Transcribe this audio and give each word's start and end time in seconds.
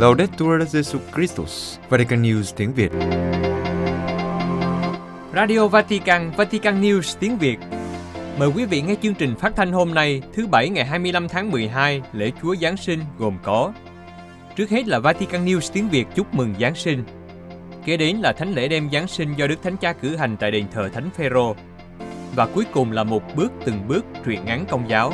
Laudetur 0.00 0.62
Jesu 0.72 0.98
Christus, 1.14 1.78
Vatican 1.88 2.22
News 2.22 2.52
tiếng 2.56 2.72
Việt. 2.74 2.90
Radio 5.34 5.68
Vatican, 5.68 6.30
Vatican 6.36 6.82
News 6.82 7.16
tiếng 7.20 7.38
Việt. 7.38 7.58
Mời 8.38 8.48
quý 8.56 8.64
vị 8.64 8.82
nghe 8.82 8.94
chương 9.02 9.14
trình 9.14 9.34
phát 9.36 9.56
thanh 9.56 9.72
hôm 9.72 9.94
nay, 9.94 10.22
thứ 10.34 10.46
Bảy 10.46 10.68
ngày 10.68 10.84
25 10.84 11.28
tháng 11.28 11.50
12, 11.50 12.02
lễ 12.12 12.30
Chúa 12.42 12.56
Giáng 12.56 12.76
sinh 12.76 13.00
gồm 13.18 13.38
có 13.42 13.72
Trước 14.56 14.70
hết 14.70 14.88
là 14.88 14.98
Vatican 14.98 15.46
News 15.46 15.70
tiếng 15.72 15.88
Việt 15.88 16.06
chúc 16.14 16.34
mừng 16.34 16.54
Giáng 16.60 16.74
sinh. 16.74 17.04
Kế 17.84 17.96
đến 17.96 18.16
là 18.16 18.32
thánh 18.32 18.54
lễ 18.54 18.68
đêm 18.68 18.90
Giáng 18.92 19.08
sinh 19.08 19.34
do 19.36 19.46
Đức 19.46 19.62
Thánh 19.62 19.76
Cha 19.76 19.92
cử 19.92 20.16
hành 20.16 20.36
tại 20.36 20.50
đền 20.50 20.66
thờ 20.72 20.88
Thánh 20.94 21.10
Phêrô. 21.10 21.56
Và 22.34 22.46
cuối 22.46 22.64
cùng 22.72 22.92
là 22.92 23.04
một 23.04 23.22
bước 23.36 23.52
từng 23.64 23.88
bước 23.88 24.04
truyện 24.24 24.44
ngắn 24.44 24.64
công 24.68 24.88
giáo. 24.88 25.12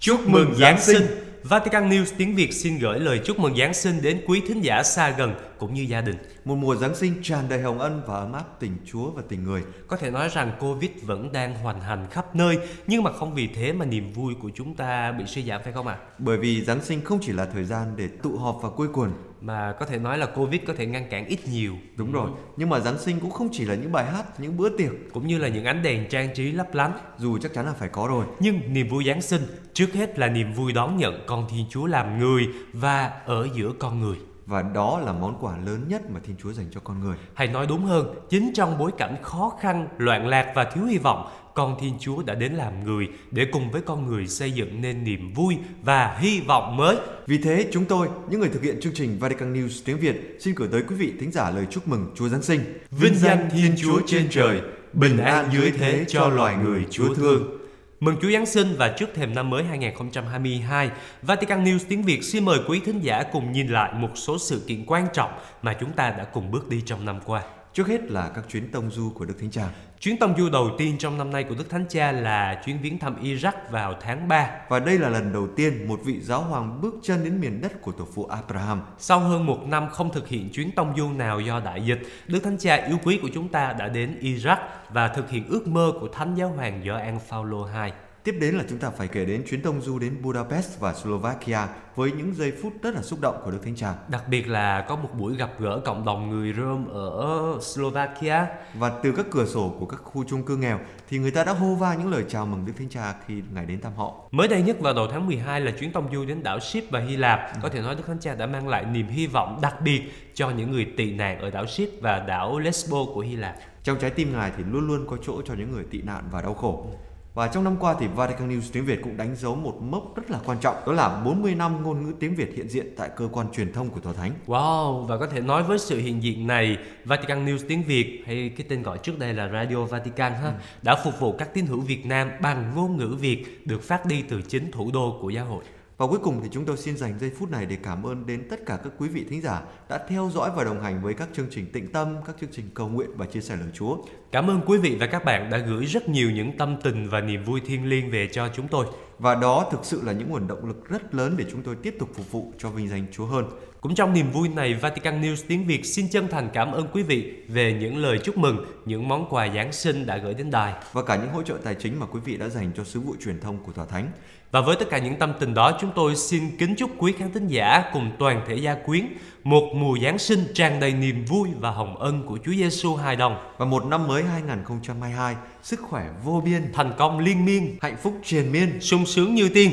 Chúc 0.00 0.28
mừng 0.28 0.54
Giáng 0.54 0.80
sinh! 0.80 1.02
Vatican 1.42 1.90
News 1.90 2.04
tiếng 2.18 2.34
Việt 2.34 2.52
xin 2.52 2.78
gửi 2.78 3.00
lời 3.00 3.20
chúc 3.24 3.38
mừng 3.38 3.56
Giáng 3.56 3.74
sinh 3.74 4.02
đến 4.02 4.20
quý 4.26 4.42
thính 4.48 4.60
giả 4.60 4.82
xa 4.82 5.10
gần 5.10 5.34
cũng 5.58 5.74
như 5.74 5.82
gia 5.82 6.00
đình. 6.00 6.16
Một 6.44 6.54
mùa 6.54 6.76
Giáng 6.76 6.94
sinh 6.94 7.14
tràn 7.22 7.48
đầy 7.48 7.62
hồng 7.62 7.78
ân 7.78 8.02
và 8.06 8.14
ấm 8.14 8.32
áp 8.32 8.44
tình 8.60 8.76
Chúa 8.86 9.10
và 9.10 9.22
tình 9.28 9.44
người. 9.44 9.62
Có 9.86 9.96
thể 9.96 10.10
nói 10.10 10.28
rằng 10.28 10.52
Covid 10.60 10.90
vẫn 11.02 11.32
đang 11.32 11.54
hoành 11.54 11.80
hành 11.80 12.06
khắp 12.10 12.36
nơi, 12.36 12.58
nhưng 12.86 13.02
mà 13.02 13.12
không 13.12 13.34
vì 13.34 13.46
thế 13.46 13.72
mà 13.72 13.84
niềm 13.84 14.12
vui 14.12 14.34
của 14.42 14.50
chúng 14.54 14.74
ta 14.74 15.12
bị 15.12 15.24
suy 15.26 15.44
giảm 15.44 15.60
phải 15.64 15.72
không 15.72 15.86
ạ? 15.86 15.96
À? 16.00 16.04
Bởi 16.18 16.38
vì 16.38 16.64
Giáng 16.64 16.84
sinh 16.84 17.04
không 17.04 17.18
chỉ 17.22 17.32
là 17.32 17.46
thời 17.46 17.64
gian 17.64 17.96
để 17.96 18.08
tụ 18.22 18.36
họp 18.36 18.58
và 18.62 18.70
quây 18.70 18.88
quần, 18.92 19.12
mà 19.40 19.72
có 19.80 19.86
thể 19.86 19.98
nói 19.98 20.18
là 20.18 20.26
Covid 20.26 20.60
có 20.66 20.74
thể 20.76 20.86
ngăn 20.86 21.08
cản 21.10 21.26
ít 21.26 21.48
nhiều. 21.48 21.76
Đúng 21.96 22.12
rồi, 22.12 22.30
nhưng 22.56 22.68
mà 22.68 22.80
Giáng 22.80 22.98
sinh 22.98 23.20
cũng 23.20 23.30
không 23.30 23.48
chỉ 23.52 23.64
là 23.64 23.74
những 23.74 23.92
bài 23.92 24.04
hát, 24.04 24.40
những 24.40 24.56
bữa 24.56 24.76
tiệc 24.76 24.92
cũng 25.12 25.26
như 25.26 25.38
là 25.38 25.48
những 25.48 25.64
ánh 25.64 25.82
đèn 25.82 26.08
trang 26.08 26.34
trí 26.34 26.52
lấp 26.52 26.74
lánh. 26.74 26.92
Dù 27.18 27.38
chắc 27.38 27.54
chắn 27.54 27.66
là 27.66 27.72
phải 27.72 27.88
có 27.88 28.06
rồi. 28.06 28.26
Nhưng 28.40 28.72
niềm 28.72 28.88
vui 28.88 29.04
Giáng 29.04 29.22
sinh 29.22 29.42
trước 29.72 29.92
hết 29.94 30.18
là 30.18 30.28
niềm 30.28 30.52
vui 30.52 30.72
đón 30.72 30.96
nhận 30.96 31.24
con 31.26 31.46
Thiên 31.50 31.64
Chúa 31.70 31.86
làm 31.86 32.18
người 32.18 32.48
và 32.72 33.12
ở 33.26 33.48
giữa 33.54 33.72
con 33.78 34.00
người 34.00 34.16
và 34.46 34.62
đó 34.62 35.00
là 35.04 35.12
món 35.12 35.38
quà 35.40 35.56
lớn 35.56 35.84
nhất 35.88 36.10
mà 36.10 36.20
Thiên 36.24 36.36
Chúa 36.42 36.52
dành 36.52 36.66
cho 36.70 36.80
con 36.84 37.00
người. 37.00 37.16
Hay 37.34 37.46
nói 37.46 37.66
đúng 37.66 37.84
hơn, 37.84 38.14
chính 38.30 38.52
trong 38.54 38.78
bối 38.78 38.90
cảnh 38.98 39.16
khó 39.22 39.52
khăn, 39.60 39.88
loạn 39.98 40.26
lạc 40.26 40.52
và 40.54 40.64
thiếu 40.64 40.84
hy 40.84 40.98
vọng, 40.98 41.28
con 41.60 41.76
Thiên 41.80 41.94
Chúa 42.00 42.22
đã 42.22 42.34
đến 42.34 42.52
làm 42.52 42.84
người 42.84 43.08
để 43.30 43.46
cùng 43.52 43.70
với 43.70 43.82
con 43.82 44.06
người 44.06 44.26
xây 44.26 44.52
dựng 44.52 44.82
nên 44.82 45.04
niềm 45.04 45.32
vui 45.34 45.56
và 45.82 46.16
hy 46.18 46.40
vọng 46.40 46.76
mới. 46.76 46.96
Vì 47.26 47.38
thế, 47.38 47.66
chúng 47.72 47.84
tôi, 47.84 48.08
những 48.30 48.40
người 48.40 48.48
thực 48.48 48.62
hiện 48.62 48.80
chương 48.80 48.92
trình 48.94 49.18
Vatican 49.18 49.54
News 49.54 49.82
tiếng 49.84 49.98
Việt, 49.98 50.36
xin 50.40 50.54
gửi 50.54 50.68
tới 50.72 50.82
quý 50.88 50.94
vị 50.94 51.12
thính 51.20 51.32
giả 51.32 51.50
lời 51.50 51.66
chúc 51.70 51.88
mừng 51.88 52.06
Chúa 52.14 52.28
Giáng 52.28 52.42
sinh. 52.42 52.60
Vinh 52.90 53.14
danh 53.14 53.48
Thiên 53.50 53.74
Chúa 53.76 54.00
trên 54.06 54.28
trời, 54.30 54.60
bình 54.92 55.18
an 55.18 55.48
dưới 55.52 55.70
thế 55.70 56.04
cho 56.08 56.28
loài 56.28 56.56
người 56.64 56.86
Chúa 56.90 57.14
thương. 57.14 57.58
Mừng 58.00 58.16
Chúa 58.22 58.30
Giáng 58.30 58.46
sinh 58.46 58.74
và 58.78 58.88
trước 58.88 59.08
thềm 59.14 59.34
năm 59.34 59.50
mới 59.50 59.64
2022, 59.64 60.90
Vatican 61.22 61.64
News 61.64 61.78
tiếng 61.88 62.02
Việt 62.02 62.24
xin 62.24 62.44
mời 62.44 62.58
quý 62.68 62.80
thính 62.84 63.00
giả 63.00 63.22
cùng 63.32 63.52
nhìn 63.52 63.68
lại 63.68 63.92
một 63.94 64.10
số 64.14 64.38
sự 64.38 64.62
kiện 64.66 64.84
quan 64.86 65.06
trọng 65.12 65.30
mà 65.62 65.76
chúng 65.80 65.92
ta 65.92 66.10
đã 66.10 66.24
cùng 66.24 66.50
bước 66.50 66.68
đi 66.68 66.82
trong 66.86 67.04
năm 67.04 67.20
qua. 67.24 67.42
Trước 67.74 67.88
hết 67.88 68.10
là 68.10 68.30
các 68.34 68.44
chuyến 68.52 68.70
tông 68.70 68.90
du 68.90 69.10
của 69.10 69.24
Đức 69.24 69.34
Thánh 69.40 69.50
Cha. 69.50 69.68
Chuyến 70.02 70.18
tông 70.18 70.34
du 70.38 70.48
đầu 70.48 70.70
tiên 70.78 70.98
trong 70.98 71.18
năm 71.18 71.30
nay 71.30 71.44
của 71.44 71.54
Đức 71.54 71.70
Thánh 71.70 71.84
Cha 71.88 72.12
là 72.12 72.62
chuyến 72.64 72.78
viếng 72.82 72.98
thăm 72.98 73.22
Iraq 73.22 73.52
vào 73.70 73.94
tháng 74.00 74.28
3. 74.28 74.50
Và 74.68 74.78
đây 74.78 74.98
là 74.98 75.08
lần 75.08 75.32
đầu 75.32 75.48
tiên 75.56 75.88
một 75.88 76.00
vị 76.04 76.20
giáo 76.20 76.40
hoàng 76.40 76.80
bước 76.80 76.94
chân 77.02 77.24
đến 77.24 77.40
miền 77.40 77.60
đất 77.60 77.82
của 77.82 77.92
tổ 77.92 78.06
phụ 78.14 78.24
Abraham. 78.24 78.82
Sau 78.98 79.20
hơn 79.20 79.46
một 79.46 79.66
năm 79.66 79.88
không 79.90 80.12
thực 80.12 80.28
hiện 80.28 80.50
chuyến 80.52 80.70
tông 80.72 80.94
du 80.96 81.12
nào 81.12 81.40
do 81.40 81.60
đại 81.60 81.84
dịch, 81.84 81.98
Đức 82.26 82.40
Thánh 82.40 82.58
Cha 82.58 82.74
yêu 82.74 82.98
quý 83.04 83.18
của 83.22 83.28
chúng 83.34 83.48
ta 83.48 83.72
đã 83.72 83.88
đến 83.88 84.18
Iraq 84.20 84.56
và 84.90 85.08
thực 85.08 85.30
hiện 85.30 85.48
ước 85.48 85.66
mơ 85.66 85.92
của 86.00 86.08
Thánh 86.08 86.34
Giáo 86.34 86.48
hoàng 86.48 86.82
Gioan 86.84 87.18
Phaolô 87.28 87.66
II. 87.84 87.92
Tiếp 88.24 88.36
đến 88.40 88.54
là 88.54 88.64
chúng 88.68 88.78
ta 88.78 88.90
phải 88.90 89.08
kể 89.08 89.24
đến 89.24 89.44
chuyến 89.48 89.62
tông 89.62 89.80
du 89.80 89.98
đến 89.98 90.22
Budapest 90.22 90.80
và 90.80 90.94
Slovakia 90.94 91.68
với 91.96 92.12
những 92.12 92.34
giây 92.34 92.52
phút 92.62 92.72
rất 92.82 92.94
là 92.94 93.02
xúc 93.02 93.20
động 93.20 93.40
của 93.44 93.50
Đức 93.50 93.58
Thánh 93.64 93.76
Cha. 93.76 93.94
Đặc 94.08 94.28
biệt 94.28 94.48
là 94.48 94.86
có 94.88 94.96
một 94.96 95.08
buổi 95.18 95.36
gặp 95.36 95.50
gỡ 95.58 95.80
cộng 95.84 96.04
đồng 96.04 96.30
người 96.30 96.52
Rome 96.52 96.84
ở 96.92 97.58
Slovakia. 97.60 98.46
Và 98.74 98.92
từ 99.02 99.12
các 99.12 99.26
cửa 99.30 99.46
sổ 99.46 99.74
của 99.80 99.86
các 99.86 99.96
khu 99.96 100.24
chung 100.28 100.42
cư 100.42 100.56
nghèo 100.56 100.78
thì 101.08 101.18
người 101.18 101.30
ta 101.30 101.44
đã 101.44 101.52
hô 101.52 101.74
vang 101.74 101.98
những 101.98 102.10
lời 102.10 102.24
chào 102.28 102.46
mừng 102.46 102.66
Đức 102.66 102.72
Thánh 102.78 102.88
Cha 102.88 103.14
khi 103.26 103.42
ngài 103.54 103.66
đến 103.66 103.80
thăm 103.80 103.92
họ. 103.96 104.14
Mới 104.30 104.48
đây 104.48 104.62
nhất 104.62 104.80
vào 104.80 104.94
đầu 104.94 105.06
tháng 105.12 105.26
12 105.26 105.60
là 105.60 105.72
chuyến 105.80 105.92
tông 105.92 106.08
du 106.12 106.24
đến 106.24 106.42
đảo 106.42 106.60
Ship 106.60 106.90
và 106.90 107.00
Hy 107.00 107.16
Lạp. 107.16 107.40
Ừ. 107.54 107.60
Có 107.62 107.68
thể 107.68 107.80
nói 107.80 107.94
Đức 107.94 108.06
Thánh 108.06 108.20
Cha 108.20 108.34
đã 108.34 108.46
mang 108.46 108.68
lại 108.68 108.84
niềm 108.84 109.08
hy 109.08 109.26
vọng 109.26 109.58
đặc 109.62 109.74
biệt 109.84 110.02
cho 110.34 110.50
những 110.50 110.72
người 110.72 110.86
tị 110.96 111.12
nạn 111.12 111.40
ở 111.40 111.50
đảo 111.50 111.66
Ship 111.66 112.02
và 112.02 112.18
đảo 112.18 112.58
Lesbo 112.58 113.04
của 113.14 113.20
Hy 113.20 113.36
Lạp. 113.36 113.54
Trong 113.84 113.98
trái 113.98 114.10
tim 114.10 114.32
ngài 114.32 114.52
thì 114.56 114.64
luôn 114.64 114.86
luôn 114.86 115.06
có 115.10 115.16
chỗ 115.26 115.42
cho 115.44 115.54
những 115.54 115.72
người 115.72 115.84
tị 115.90 116.02
nạn 116.02 116.24
và 116.30 116.42
đau 116.42 116.54
khổ. 116.54 116.86
Và 117.34 117.48
trong 117.48 117.64
năm 117.64 117.76
qua 117.80 117.94
thì 118.00 118.06
Vatican 118.06 118.48
News 118.48 118.70
tiếng 118.72 118.84
Việt 118.84 119.00
cũng 119.02 119.16
đánh 119.16 119.36
dấu 119.36 119.54
một 119.54 119.82
mốc 119.82 120.16
rất 120.16 120.30
là 120.30 120.38
quan 120.44 120.58
trọng 120.60 120.76
đó 120.86 120.92
là 120.92 121.22
40 121.24 121.54
năm 121.54 121.82
ngôn 121.82 122.02
ngữ 122.02 122.12
tiếng 122.20 122.34
Việt 122.34 122.56
hiện 122.56 122.68
diện 122.68 122.94
tại 122.96 123.10
cơ 123.16 123.28
quan 123.32 123.52
truyền 123.52 123.72
thông 123.72 123.90
của 123.90 124.00
Tòa 124.00 124.12
Thánh. 124.12 124.32
Wow, 124.46 125.02
và 125.02 125.18
có 125.18 125.26
thể 125.26 125.40
nói 125.40 125.62
với 125.62 125.78
sự 125.78 125.98
hiện 125.98 126.22
diện 126.22 126.46
này, 126.46 126.78
Vatican 127.04 127.46
News 127.46 127.58
tiếng 127.68 127.82
Việt 127.82 128.22
hay 128.26 128.52
cái 128.56 128.66
tên 128.68 128.82
gọi 128.82 128.98
trước 128.98 129.18
đây 129.18 129.34
là 129.34 129.48
Radio 129.48 129.84
Vatican 129.84 130.32
ha, 130.32 130.48
ừ. 130.48 130.54
đã 130.82 130.96
phục 131.04 131.20
vụ 131.20 131.34
các 131.38 131.54
tín 131.54 131.66
hữu 131.66 131.80
Việt 131.80 132.06
Nam 132.06 132.30
bằng 132.40 132.72
ngôn 132.74 132.96
ngữ 132.96 133.16
Việt 133.20 133.66
được 133.66 133.82
phát 133.82 134.06
đi 134.06 134.22
từ 134.22 134.42
chính 134.42 134.70
thủ 134.70 134.90
đô 134.94 135.18
của 135.22 135.30
giáo 135.30 135.44
hội. 135.44 135.64
Và 136.00 136.06
cuối 136.06 136.18
cùng 136.18 136.40
thì 136.42 136.48
chúng 136.52 136.64
tôi 136.64 136.76
xin 136.76 136.96
dành 136.96 137.18
giây 137.18 137.30
phút 137.30 137.50
này 137.50 137.66
để 137.66 137.76
cảm 137.82 138.02
ơn 138.02 138.26
đến 138.26 138.48
tất 138.50 138.66
cả 138.66 138.78
các 138.84 138.92
quý 138.98 139.08
vị 139.08 139.24
thính 139.30 139.42
giả 139.42 139.62
đã 139.88 140.00
theo 140.08 140.30
dõi 140.34 140.50
và 140.56 140.64
đồng 140.64 140.82
hành 140.82 141.02
với 141.02 141.14
các 141.14 141.28
chương 141.32 141.46
trình 141.50 141.66
tịnh 141.72 141.92
tâm, 141.92 142.16
các 142.26 142.36
chương 142.40 142.50
trình 142.52 142.64
cầu 142.74 142.88
nguyện 142.88 143.10
và 143.16 143.26
chia 143.26 143.40
sẻ 143.40 143.56
lời 143.56 143.68
Chúa. 143.74 143.96
Cảm 144.32 144.50
ơn 144.50 144.60
quý 144.66 144.78
vị 144.78 144.96
và 145.00 145.06
các 145.06 145.24
bạn 145.24 145.50
đã 145.50 145.58
gửi 145.58 145.84
rất 145.84 146.08
nhiều 146.08 146.30
những 146.30 146.58
tâm 146.58 146.76
tình 146.82 147.08
và 147.08 147.20
niềm 147.20 147.44
vui 147.44 147.60
thiêng 147.66 147.88
liêng 147.88 148.10
về 148.10 148.28
cho 148.32 148.48
chúng 148.54 148.68
tôi. 148.68 148.86
Và 149.18 149.34
đó 149.34 149.68
thực 149.72 149.84
sự 149.84 150.00
là 150.04 150.12
những 150.12 150.30
nguồn 150.30 150.46
động 150.46 150.66
lực 150.66 150.88
rất 150.88 151.14
lớn 151.14 151.34
để 151.36 151.44
chúng 151.50 151.62
tôi 151.62 151.76
tiếp 151.82 151.96
tục 151.98 152.08
phục 152.14 152.32
vụ 152.32 152.52
cho 152.58 152.70
vinh 152.70 152.88
danh 152.88 153.06
Chúa 153.12 153.26
hơn. 153.26 153.44
Cũng 153.80 153.94
trong 153.94 154.12
niềm 154.12 154.30
vui 154.32 154.48
này, 154.48 154.74
Vatican 154.74 155.22
News 155.22 155.36
tiếng 155.48 155.66
Việt 155.66 155.86
xin 155.86 156.08
chân 156.08 156.28
thành 156.28 156.48
cảm 156.52 156.72
ơn 156.72 156.88
quý 156.92 157.02
vị 157.02 157.32
về 157.48 157.72
những 157.80 157.96
lời 157.96 158.18
chúc 158.24 158.38
mừng, 158.38 158.64
những 158.84 159.08
món 159.08 159.28
quà 159.30 159.48
Giáng 159.54 159.72
sinh 159.72 160.06
đã 160.06 160.16
gửi 160.16 160.34
đến 160.34 160.50
đài. 160.50 160.74
Và 160.92 161.02
cả 161.02 161.16
những 161.16 161.28
hỗ 161.28 161.42
trợ 161.42 161.54
tài 161.64 161.74
chính 161.74 162.00
mà 162.00 162.06
quý 162.06 162.20
vị 162.24 162.36
đã 162.36 162.48
dành 162.48 162.70
cho 162.76 162.84
sứ 162.84 163.00
vụ 163.00 163.14
truyền 163.24 163.40
thông 163.40 163.58
của 163.58 163.72
Tòa 163.72 163.86
Thánh. 163.86 164.10
Và 164.50 164.60
với 164.60 164.76
tất 164.76 164.90
cả 164.90 164.98
những 164.98 165.16
tâm 165.16 165.32
tình 165.40 165.54
đó, 165.54 165.78
chúng 165.80 165.90
tôi 165.94 166.16
xin 166.16 166.56
kính 166.58 166.74
chúc 166.74 166.90
quý 166.98 167.12
khán 167.18 167.32
thính 167.32 167.46
giả 167.46 167.84
cùng 167.92 168.10
toàn 168.18 168.44
thể 168.48 168.54
gia 168.54 168.74
quyến 168.74 169.06
một 169.44 169.72
mùa 169.74 169.98
Giáng 170.02 170.18
sinh 170.18 170.44
tràn 170.54 170.80
đầy 170.80 170.92
niềm 170.92 171.24
vui 171.24 171.48
và 171.60 171.70
hồng 171.70 171.96
ân 171.96 172.26
của 172.26 172.38
Chúa 172.44 172.52
Giêsu 172.52 172.94
hài 172.94 173.16
đồng. 173.16 173.36
Và 173.58 173.66
một 173.66 173.84
năm 173.84 174.08
mới 174.08 174.22
2022, 174.22 175.36
sức 175.62 175.80
khỏe 175.80 176.04
vô 176.24 176.42
biên, 176.44 176.72
thành 176.72 176.92
công 176.98 177.18
liên 177.18 177.44
miên, 177.44 177.76
hạnh 177.80 177.96
phúc 178.02 178.14
triền 178.24 178.52
miên, 178.52 178.80
sung 178.80 179.06
sướng 179.06 179.34
như 179.34 179.48
tiên 179.48 179.72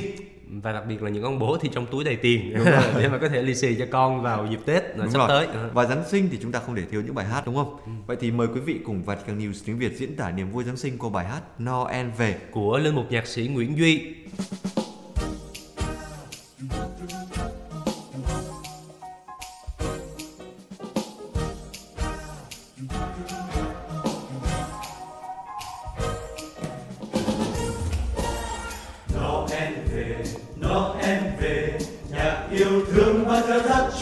và 0.50 0.72
đặc 0.72 0.84
biệt 0.90 1.04
là 1.04 1.10
những 1.10 1.24
ông 1.24 1.40
bố 1.40 1.58
thì 1.62 1.70
trong 1.74 1.86
túi 1.86 2.04
đầy 2.04 2.16
tiền 2.16 2.54
để 2.98 3.08
mà 3.08 3.18
có 3.18 3.30
thể 3.30 3.42
lì 3.42 3.56
xì 3.56 3.76
cho 3.80 3.86
con 3.92 4.22
vào 4.22 4.48
dịp 4.52 4.60
Tết 4.66 4.98
đúng 4.98 5.12
sắp 5.12 5.20
rồi. 5.20 5.28
tới. 5.28 5.48
Và 5.74 5.86
Giáng 5.86 6.04
sinh 6.10 6.30
thì 6.32 6.38
chúng 6.42 6.52
ta 6.52 6.60
không 6.60 6.76
thể 6.76 6.86
thiếu 6.92 7.02
những 7.02 7.16
bài 7.16 7.26
hát 7.26 7.44
đúng 7.46 7.56
không? 7.56 7.78
Ừ. 7.86 7.92
Vậy 8.08 8.18
thì 8.20 8.32
mời 8.32 8.48
quý 8.48 8.60
vị 8.60 8.80
cùng 8.86 9.04
Vatican 9.04 9.40
News 9.40 9.54
tiếng 9.66 9.78
Việt 9.78 9.98
diễn 9.98 10.16
tả 10.16 10.32
niềm 10.32 10.52
vui 10.52 10.64
Giáng 10.64 10.78
sinh 10.78 10.98
qua 10.98 11.10
bài 11.10 11.26
hát 11.26 11.42
Noel 11.64 12.08
về 12.18 12.36
của 12.52 12.78
linh 12.78 12.96
mục 12.96 13.12
nhạc 13.12 13.28
sĩ 13.28 13.48
Nguyễn 13.48 13.78
Duy. 13.78 14.16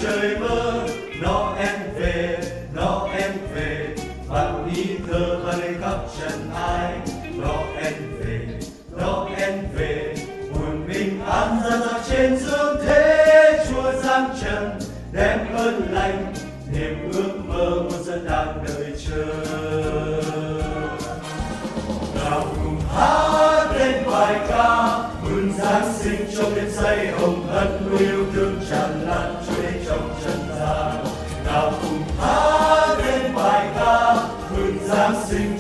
trời 0.02 0.38
mơ, 0.40 0.88
nó 1.22 1.56
em 1.58 1.80
về, 2.00 2.38
nó 2.74 3.08
em 3.20 3.32
về. 3.56 3.96
Bạn 4.30 4.72
ý 4.76 4.84
thơ 5.08 5.40
bay 5.46 5.74
khắp 5.82 5.98
trần 6.20 6.50
ai, 6.56 6.94
nó 7.38 7.64
em 7.84 7.94
về, 8.20 8.40
nó 8.98 9.28
em 9.38 9.54
về. 9.76 10.16
Buồn 10.54 10.88
mình 10.88 11.20
an 11.26 11.60
ra 11.64 11.78
ra 11.78 12.00
trên 12.10 12.38
dương 12.38 12.78
thế, 12.86 13.66
chúa 13.70 13.92
giang 14.04 14.30
trần, 14.42 14.80
đem 15.12 15.40
ơn 15.56 15.88
lành 15.92 16.34
Sing. 35.14 35.55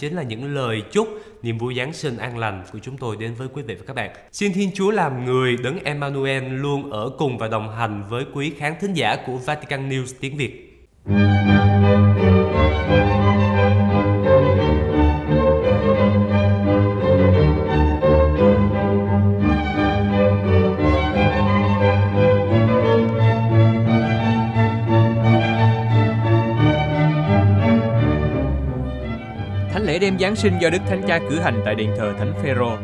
Chính 0.00 0.16
là 0.16 0.22
những 0.22 0.54
lời 0.54 0.82
chúc, 0.92 1.08
niềm 1.42 1.58
vui 1.58 1.74
Giáng 1.74 1.92
sinh 1.92 2.16
an 2.16 2.38
lành 2.38 2.64
của 2.72 2.78
chúng 2.78 2.96
tôi 2.96 3.16
đến 3.20 3.34
với 3.34 3.48
quý 3.52 3.62
vị 3.62 3.74
và 3.74 3.84
các 3.86 3.96
bạn. 3.96 4.10
Xin 4.32 4.52
Thiên 4.52 4.70
Chúa 4.74 4.90
làm 4.90 5.24
người 5.24 5.56
đấng 5.56 5.78
Emmanuel 5.84 6.44
luôn 6.44 6.90
ở 6.90 7.10
cùng 7.18 7.38
và 7.38 7.48
đồng 7.48 7.76
hành 7.76 8.02
với 8.08 8.24
quý 8.34 8.52
khán 8.58 8.74
thính 8.80 8.94
giả 8.94 9.16
của 9.26 9.36
Vatican 9.36 9.88
News 9.88 10.14
tiếng 10.20 10.36
Việt. 10.36 10.66
Đêm 30.10 30.18
Giáng 30.18 30.36
sinh 30.36 30.58
do 30.60 30.70
Đức 30.70 30.78
Thánh 30.86 31.02
Cha 31.08 31.18
cử 31.30 31.40
hành 31.40 31.62
tại 31.64 31.74
đền 31.74 31.90
thờ 31.96 32.14
Thánh 32.18 32.34
Phêrô. 32.42 32.76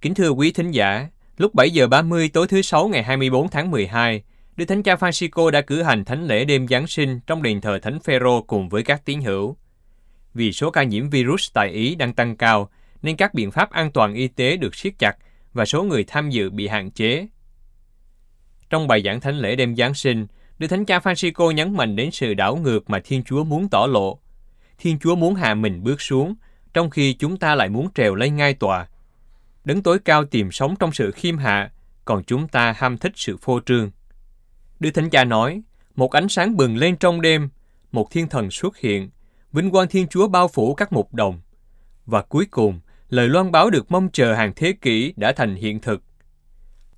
Kính 0.00 0.14
thưa 0.14 0.30
quý 0.30 0.52
thính 0.52 0.70
giả, 0.70 1.08
lúc 1.36 1.54
7 1.54 1.70
giờ 1.70 1.86
30 1.86 2.30
tối 2.32 2.48
thứ 2.48 2.62
Sáu 2.62 2.88
ngày 2.88 3.02
24 3.02 3.48
tháng 3.48 3.70
12, 3.70 4.22
Đức 4.56 4.64
Thánh 4.64 4.82
Cha 4.82 4.94
Francisco 4.94 5.50
đã 5.50 5.60
cử 5.60 5.82
hành 5.82 6.04
thánh 6.04 6.26
lễ 6.26 6.44
đêm 6.44 6.68
Giáng 6.68 6.86
sinh 6.86 7.20
trong 7.26 7.42
đền 7.42 7.60
thờ 7.60 7.78
Thánh 7.82 8.00
Phêrô 8.00 8.42
cùng 8.42 8.68
với 8.68 8.82
các 8.82 9.04
tín 9.04 9.20
hữu. 9.20 9.56
Vì 10.34 10.52
số 10.52 10.70
ca 10.70 10.82
nhiễm 10.82 11.10
virus 11.10 11.50
tại 11.54 11.68
Ý 11.68 11.94
đang 11.94 12.14
tăng 12.14 12.36
cao, 12.36 12.70
nên 13.02 13.16
các 13.16 13.34
biện 13.34 13.50
pháp 13.50 13.70
an 13.70 13.92
toàn 13.92 14.14
y 14.14 14.28
tế 14.28 14.56
được 14.56 14.74
siết 14.74 14.98
chặt 14.98 15.16
và 15.52 15.64
số 15.64 15.82
người 15.82 16.04
tham 16.04 16.30
dự 16.30 16.50
bị 16.50 16.68
hạn 16.68 16.90
chế. 16.90 17.26
Trong 18.70 18.88
bài 18.88 19.02
giảng 19.04 19.20
thánh 19.20 19.38
lễ 19.38 19.56
đêm 19.56 19.76
Giáng 19.76 19.94
sinh, 19.94 20.26
Đức 20.60 20.66
Thánh 20.66 20.84
Cha 20.84 20.98
Francisco 20.98 21.50
nhấn 21.50 21.76
mạnh 21.76 21.96
đến 21.96 22.10
sự 22.10 22.34
đảo 22.34 22.56
ngược 22.56 22.90
mà 22.90 23.00
Thiên 23.04 23.22
Chúa 23.22 23.44
muốn 23.44 23.68
tỏ 23.68 23.86
lộ. 23.86 24.18
Thiên 24.78 24.98
Chúa 24.98 25.16
muốn 25.16 25.34
hạ 25.34 25.54
mình 25.54 25.82
bước 25.82 26.00
xuống, 26.00 26.34
trong 26.74 26.90
khi 26.90 27.14
chúng 27.14 27.36
ta 27.36 27.54
lại 27.54 27.68
muốn 27.68 27.88
trèo 27.94 28.14
lên 28.14 28.36
ngai 28.36 28.54
tòa. 28.54 28.88
Đấng 29.64 29.82
tối 29.82 29.98
cao 29.98 30.24
tìm 30.24 30.52
sống 30.52 30.74
trong 30.76 30.92
sự 30.92 31.10
khiêm 31.10 31.38
hạ, 31.38 31.70
còn 32.04 32.24
chúng 32.24 32.48
ta 32.48 32.72
ham 32.76 32.98
thích 32.98 33.12
sự 33.14 33.36
phô 33.36 33.60
trương. 33.66 33.90
Đức 34.80 34.90
Thánh 34.90 35.10
Cha 35.10 35.24
nói, 35.24 35.62
một 35.94 36.12
ánh 36.12 36.28
sáng 36.28 36.56
bừng 36.56 36.76
lên 36.76 36.96
trong 36.96 37.20
đêm, 37.20 37.48
một 37.92 38.10
thiên 38.10 38.28
thần 38.28 38.50
xuất 38.50 38.78
hiện, 38.78 39.10
vinh 39.52 39.70
quang 39.70 39.88
Thiên 39.88 40.08
Chúa 40.08 40.28
bao 40.28 40.48
phủ 40.48 40.74
các 40.74 40.92
mục 40.92 41.14
đồng. 41.14 41.40
Và 42.06 42.22
cuối 42.22 42.46
cùng, 42.50 42.80
lời 43.08 43.28
loan 43.28 43.52
báo 43.52 43.70
được 43.70 43.92
mong 43.92 44.08
chờ 44.12 44.34
hàng 44.34 44.52
thế 44.56 44.72
kỷ 44.80 45.14
đã 45.16 45.32
thành 45.32 45.54
hiện 45.54 45.80
thực. 45.80 46.02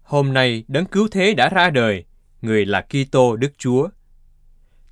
Hôm 0.02 0.32
nay, 0.32 0.64
đấng 0.68 0.84
cứu 0.84 1.08
thế 1.10 1.34
đã 1.34 1.48
ra 1.48 1.70
đời, 1.70 2.04
người 2.42 2.66
là 2.66 2.86
Kitô 2.88 3.36
Đức 3.36 3.52
Chúa. 3.58 3.88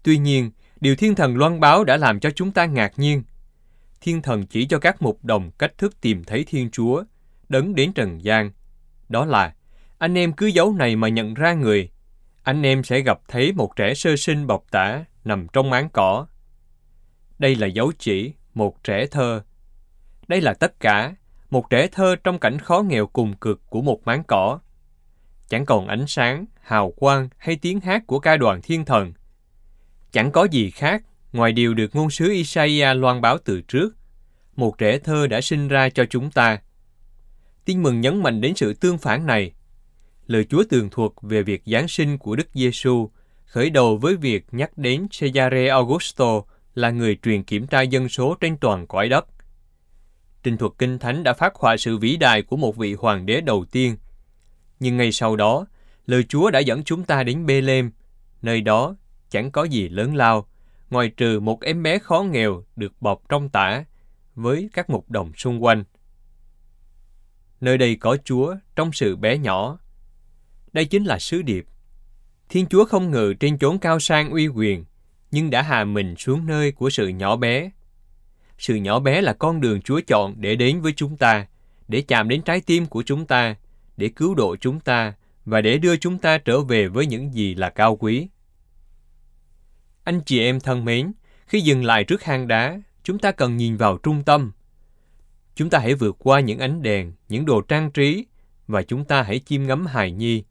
Tuy 0.02 0.19
nhiên, 0.19 0.50
điều 0.80 0.97
thiên 0.97 1.14
thần 1.14 1.37
loan 1.37 1.61
báo 1.61 1.85
đã 1.85 1.97
làm 1.97 2.21
cho 2.21 2.30
chúng 2.30 2.52
ta 2.52 2.64
ngạc 2.66 2.92
nhiên. 2.97 3.23
Thiên 4.00 4.23
thần 4.23 4.47
chỉ 4.47 4.66
cho 4.66 4.78
các 4.78 5.02
mục 5.02 5.25
đồng 5.25 5.50
cách 5.59 5.78
thức 5.78 6.00
tìm 6.00 6.25
thấy 6.25 6.45
Thiên 6.45 6.71
Chúa, 6.71 7.04
đấng 7.49 7.75
đến 7.75 7.92
trần 7.92 8.25
gian. 8.25 8.50
Đó 9.09 9.25
là, 9.25 9.54
anh 9.99 10.19
em 10.19 10.33
cứ 10.33 10.47
dấu 10.47 10.73
này 10.73 10.97
mà 10.97 11.09
nhận 11.09 11.35
ra 11.35 11.52
người, 11.52 11.90
anh 12.42 12.62
em 12.62 12.85
sẽ 12.85 13.00
gặp 13.00 13.21
thấy 13.28 13.52
một 13.52 13.76
trẻ 13.76 13.95
sơ 13.95 14.16
sinh 14.16 14.47
bọc 14.47 14.64
tả 14.71 15.04
nằm 15.25 15.47
trong 15.52 15.71
máng 15.71 15.88
cỏ. 15.92 16.26
Đây 17.38 17.57
là 17.57 17.66
dấu 17.66 17.92
chỉ, 17.99 18.33
một 18.54 18.85
trẻ 18.85 19.07
thơ. 19.07 19.42
Đây 20.28 20.40
là 20.40 20.54
tất 20.54 20.80
cả, 20.80 21.14
một 21.50 21.71
trẻ 21.71 21.87
thơ 21.92 22.16
trong 22.25 22.38
cảnh 22.38 22.59
khó 22.59 22.83
nghèo 22.83 23.07
cùng 23.07 23.37
cực 23.37 23.71
của 23.71 23.83
một 23.83 24.00
máng 24.04 24.23
cỏ. 24.26 24.59
Chẳng 25.49 25.66
còn 25.66 25.88
ánh 25.88 26.07
sáng, 26.07 26.45
hào 26.71 26.91
quang 26.91 27.29
hay 27.39 27.57
tiếng 27.57 27.81
hát 27.81 28.07
của 28.07 28.19
ca 28.19 28.37
đoàn 28.37 28.61
thiên 28.62 28.85
thần. 28.85 29.12
Chẳng 30.12 30.33
có 30.33 30.45
gì 30.45 30.71
khác 30.71 31.03
ngoài 31.33 31.53
điều 31.53 31.75
được 31.75 31.97
ngôn 31.97 32.11
sứ 32.11 32.31
Isaiah 32.31 32.97
loan 32.97 33.21
báo 33.21 33.39
từ 33.45 33.61
trước. 33.61 33.97
Một 34.57 34.79
trẻ 34.79 34.99
thơ 34.99 35.27
đã 35.27 35.41
sinh 35.41 35.69
ra 35.69 35.89
cho 35.89 36.05
chúng 36.11 36.31
ta. 36.31 36.59
Tin 37.65 37.83
mừng 37.83 38.00
nhấn 38.00 38.23
mạnh 38.23 38.41
đến 38.41 38.55
sự 38.57 38.75
tương 38.75 38.99
phản 38.99 39.27
này. 39.27 39.53
Lời 40.27 40.45
Chúa 40.45 40.65
tường 40.71 40.91
thuật 40.91 41.11
về 41.23 41.43
việc 41.43 41.62
Giáng 41.67 41.89
sinh 41.89 42.19
của 42.19 42.37
Đức 42.37 42.49
Giêsu 42.55 43.11
khởi 43.47 43.71
đầu 43.71 43.97
với 43.97 44.17
việc 44.17 44.45
nhắc 44.53 44.79
đến 44.79 45.07
Cesare 45.11 45.69
Augusto 45.69 46.43
là 46.75 46.91
người 46.91 47.19
truyền 47.23 47.43
kiểm 47.43 47.67
tra 47.67 47.81
dân 47.83 48.09
số 48.09 48.37
trên 48.41 48.57
toàn 48.57 48.87
cõi 48.87 49.09
đất. 49.09 49.27
Trình 50.43 50.57
thuật 50.57 50.73
Kinh 50.79 50.99
Thánh 50.99 51.23
đã 51.23 51.33
phát 51.33 51.55
họa 51.55 51.77
sự 51.77 51.99
vĩ 51.99 52.17
đại 52.17 52.43
của 52.43 52.57
một 52.57 52.77
vị 52.77 52.95
hoàng 52.95 53.27
đế 53.27 53.41
đầu 53.41 53.65
tiên. 53.65 53.97
Nhưng 54.81 54.97
ngay 54.97 55.12
sau 55.12 55.37
đó, 55.37 55.67
lời 56.11 56.25
Chúa 56.29 56.50
đã 56.50 56.59
dẫn 56.59 56.85
chúng 56.85 57.05
ta 57.05 57.23
đến 57.23 57.47
Bê-lêm, 57.47 57.90
nơi 58.43 58.61
đó 58.61 58.97
chẳng 59.31 59.50
có 59.50 59.64
gì 59.64 59.88
lớn 59.88 60.14
lao, 60.14 60.47
ngoài 60.90 61.09
trừ 61.09 61.40
một 61.40 61.62
em 61.62 61.83
bé 61.83 61.99
khó 61.99 62.23
nghèo 62.23 62.64
được 62.76 62.93
bọc 63.00 63.29
trong 63.29 63.49
tả 63.49 63.85
với 64.35 64.71
các 64.73 64.90
mục 64.90 65.11
đồng 65.11 65.33
xung 65.37 65.64
quanh. 65.64 65.85
nơi 67.61 67.79
đây 67.79 67.97
có 67.97 68.17
Chúa 68.25 68.57
trong 68.76 68.93
sự 68.93 69.17
bé 69.17 69.38
nhỏ. 69.38 69.79
Đây 70.73 70.85
chính 70.85 71.05
là 71.05 71.19
sứ 71.19 71.43
điệp. 71.43 71.67
Thiên 72.49 72.67
Chúa 72.67 72.85
không 72.85 73.11
ngự 73.11 73.35
trên 73.40 73.59
chốn 73.59 73.79
cao 73.79 74.00
sang 74.00 74.31
uy 74.31 74.49
quyền, 74.49 74.85
nhưng 75.31 75.50
đã 75.50 75.62
hạ 75.62 75.85
mình 75.85 76.17
xuống 76.17 76.47
nơi 76.47 76.73
của 76.73 76.90
sự 76.90 77.09
nhỏ 77.09 77.37
bé. 77.37 77.71
Sự 78.59 78.75
nhỏ 78.75 79.00
bé 79.00 79.21
là 79.21 79.33
con 79.33 79.61
đường 79.61 79.83
Chúa 79.83 80.00
chọn 80.07 80.35
để 80.37 80.57
đến 80.57 80.81
với 80.81 80.93
chúng 80.97 81.17
ta, 81.17 81.47
để 81.88 82.02
chạm 82.02 82.29
đến 82.29 82.43
trái 82.43 82.61
tim 82.61 82.87
của 82.87 83.02
chúng 83.02 83.26
ta, 83.26 83.57
để 83.97 84.09
cứu 84.09 84.35
độ 84.35 84.57
chúng 84.57 84.81
ta 84.81 85.14
và 85.45 85.61
để 85.61 85.79
đưa 85.79 85.97
chúng 85.97 86.19
ta 86.19 86.39
trở 86.39 86.61
về 86.61 86.89
với 86.89 87.07
những 87.07 87.35
gì 87.35 87.55
là 87.55 87.71
cao 87.71 87.97
quý. 87.97 88.29
Anh 90.05 90.21
chị 90.27 90.41
em 90.41 90.61
thân 90.61 90.85
mến, 90.85 91.13
khi 91.47 91.61
dừng 91.61 91.85
lại 91.85 92.05
trước 92.05 92.23
hang 92.23 92.49
đá, 92.49 92.81
chúng 93.03 93.19
ta 93.19 93.33
cần 93.33 93.57
nhìn 93.57 93.77
vào 93.77 93.99
trung 93.99 94.23
tâm. 94.23 94.53
Chúng 95.55 95.71
ta 95.71 95.79
hãy 95.79 95.95
vượt 95.95 96.17
qua 96.19 96.41
những 96.41 96.59
ánh 96.59 96.83
đèn, 96.83 97.13
những 97.29 97.45
đồ 97.45 97.61
trang 97.61 97.91
trí 97.91 98.27
và 98.67 98.83
chúng 98.83 99.05
ta 99.05 99.23
hãy 99.23 99.39
chiêm 99.39 99.67
ngắm 99.67 99.87
hài 99.87 100.13
nhi. 100.13 100.45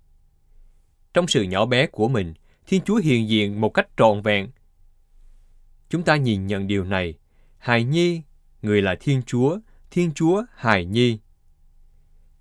Trong 1.13 1.27
sự 1.27 1.43
nhỏ 1.43 1.65
bé 1.65 1.87
của 1.87 2.07
mình, 2.07 2.33
Thiên 2.67 2.81
Chúa 2.81 2.95
hiện 2.95 3.29
diện 3.29 3.61
một 3.61 3.69
cách 3.69 3.87
trọn 3.97 4.21
vẹn. 4.21 4.47
Chúng 5.89 6.03
ta 6.03 6.15
nhìn 6.15 6.47
nhận 6.47 6.67
điều 6.67 6.83
này, 6.83 7.13
hài 7.57 7.83
nhi, 7.83 8.21
người 8.61 8.81
là 8.81 8.95
Thiên 8.99 9.21
Chúa, 9.25 9.59
Thiên 9.91 10.11
Chúa 10.11 10.43
hài 10.55 10.85
nhi. 10.85 11.19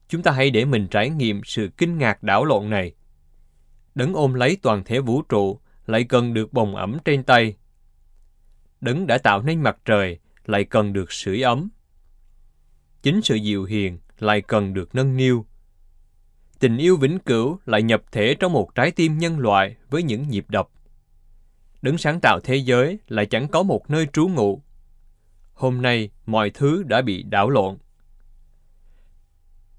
Chúng 0.09 0.23
ta 0.23 0.31
hãy 0.33 0.51
để 0.51 0.65
mình 0.65 0.89
trải 0.91 1.11
nghiệm 1.11 1.41
sự 1.45 1.69
kinh 1.77 1.99
ngạc 1.99 2.23
đảo 2.23 2.45
lộn 2.45 2.71
này. 2.71 2.95
Đấng 3.95 4.15
ôm 4.15 4.35
lấy 4.35 4.57
toàn 4.63 4.85
thể 4.85 5.01
vũ 5.01 5.23
trụ, 5.23 5.61
lại 5.87 6.05
cần 6.05 6.35
được 6.35 6.53
bồng 6.53 6.77
ẩm 6.77 6.99
trên 7.05 7.23
tay. 7.23 7.57
Đấng 8.81 9.07
đã 9.07 9.19
tạo 9.19 9.43
nên 9.43 9.61
mặt 9.61 9.79
trời, 9.85 10.19
lại 10.47 10.65
cần 10.65 10.93
được 10.93 11.13
sưởi 11.13 11.43
ấm. 11.43 11.69
Chính 13.03 13.23
sự 13.23 13.35
dịu 13.35 13.65
hiền 13.65 13.99
lại 14.19 14.41
cần 14.41 14.75
được 14.75 14.95
nâng 14.95 15.17
niu. 15.17 15.47
Tình 16.59 16.77
yêu 16.77 16.97
vĩnh 16.97 17.19
cửu 17.19 17.59
lại 17.67 17.83
nhập 17.83 18.03
thể 18.13 18.37
trong 18.41 18.53
một 18.53 18.75
trái 18.75 18.91
tim 18.91 19.19
nhân 19.19 19.39
loại 19.39 19.77
với 19.91 20.03
những 20.03 20.29
nhịp 20.29 20.45
đập. 20.49 20.69
Đấng 21.83 21.99
sáng 21.99 22.21
tạo 22.23 22.41
thế 22.45 22.57
giới 22.57 22.99
lại 23.09 23.27
chẳng 23.27 23.49
có 23.49 23.63
một 23.63 23.91
nơi 23.91 24.07
trú 24.13 24.29
ngụ. 24.29 24.63
Hôm 25.55 25.83
nay 25.83 26.11
mọi 26.27 26.51
thứ 26.51 26.83
đã 26.83 27.03
bị 27.03 27.23
đảo 27.23 27.51
lộn. 27.51 27.79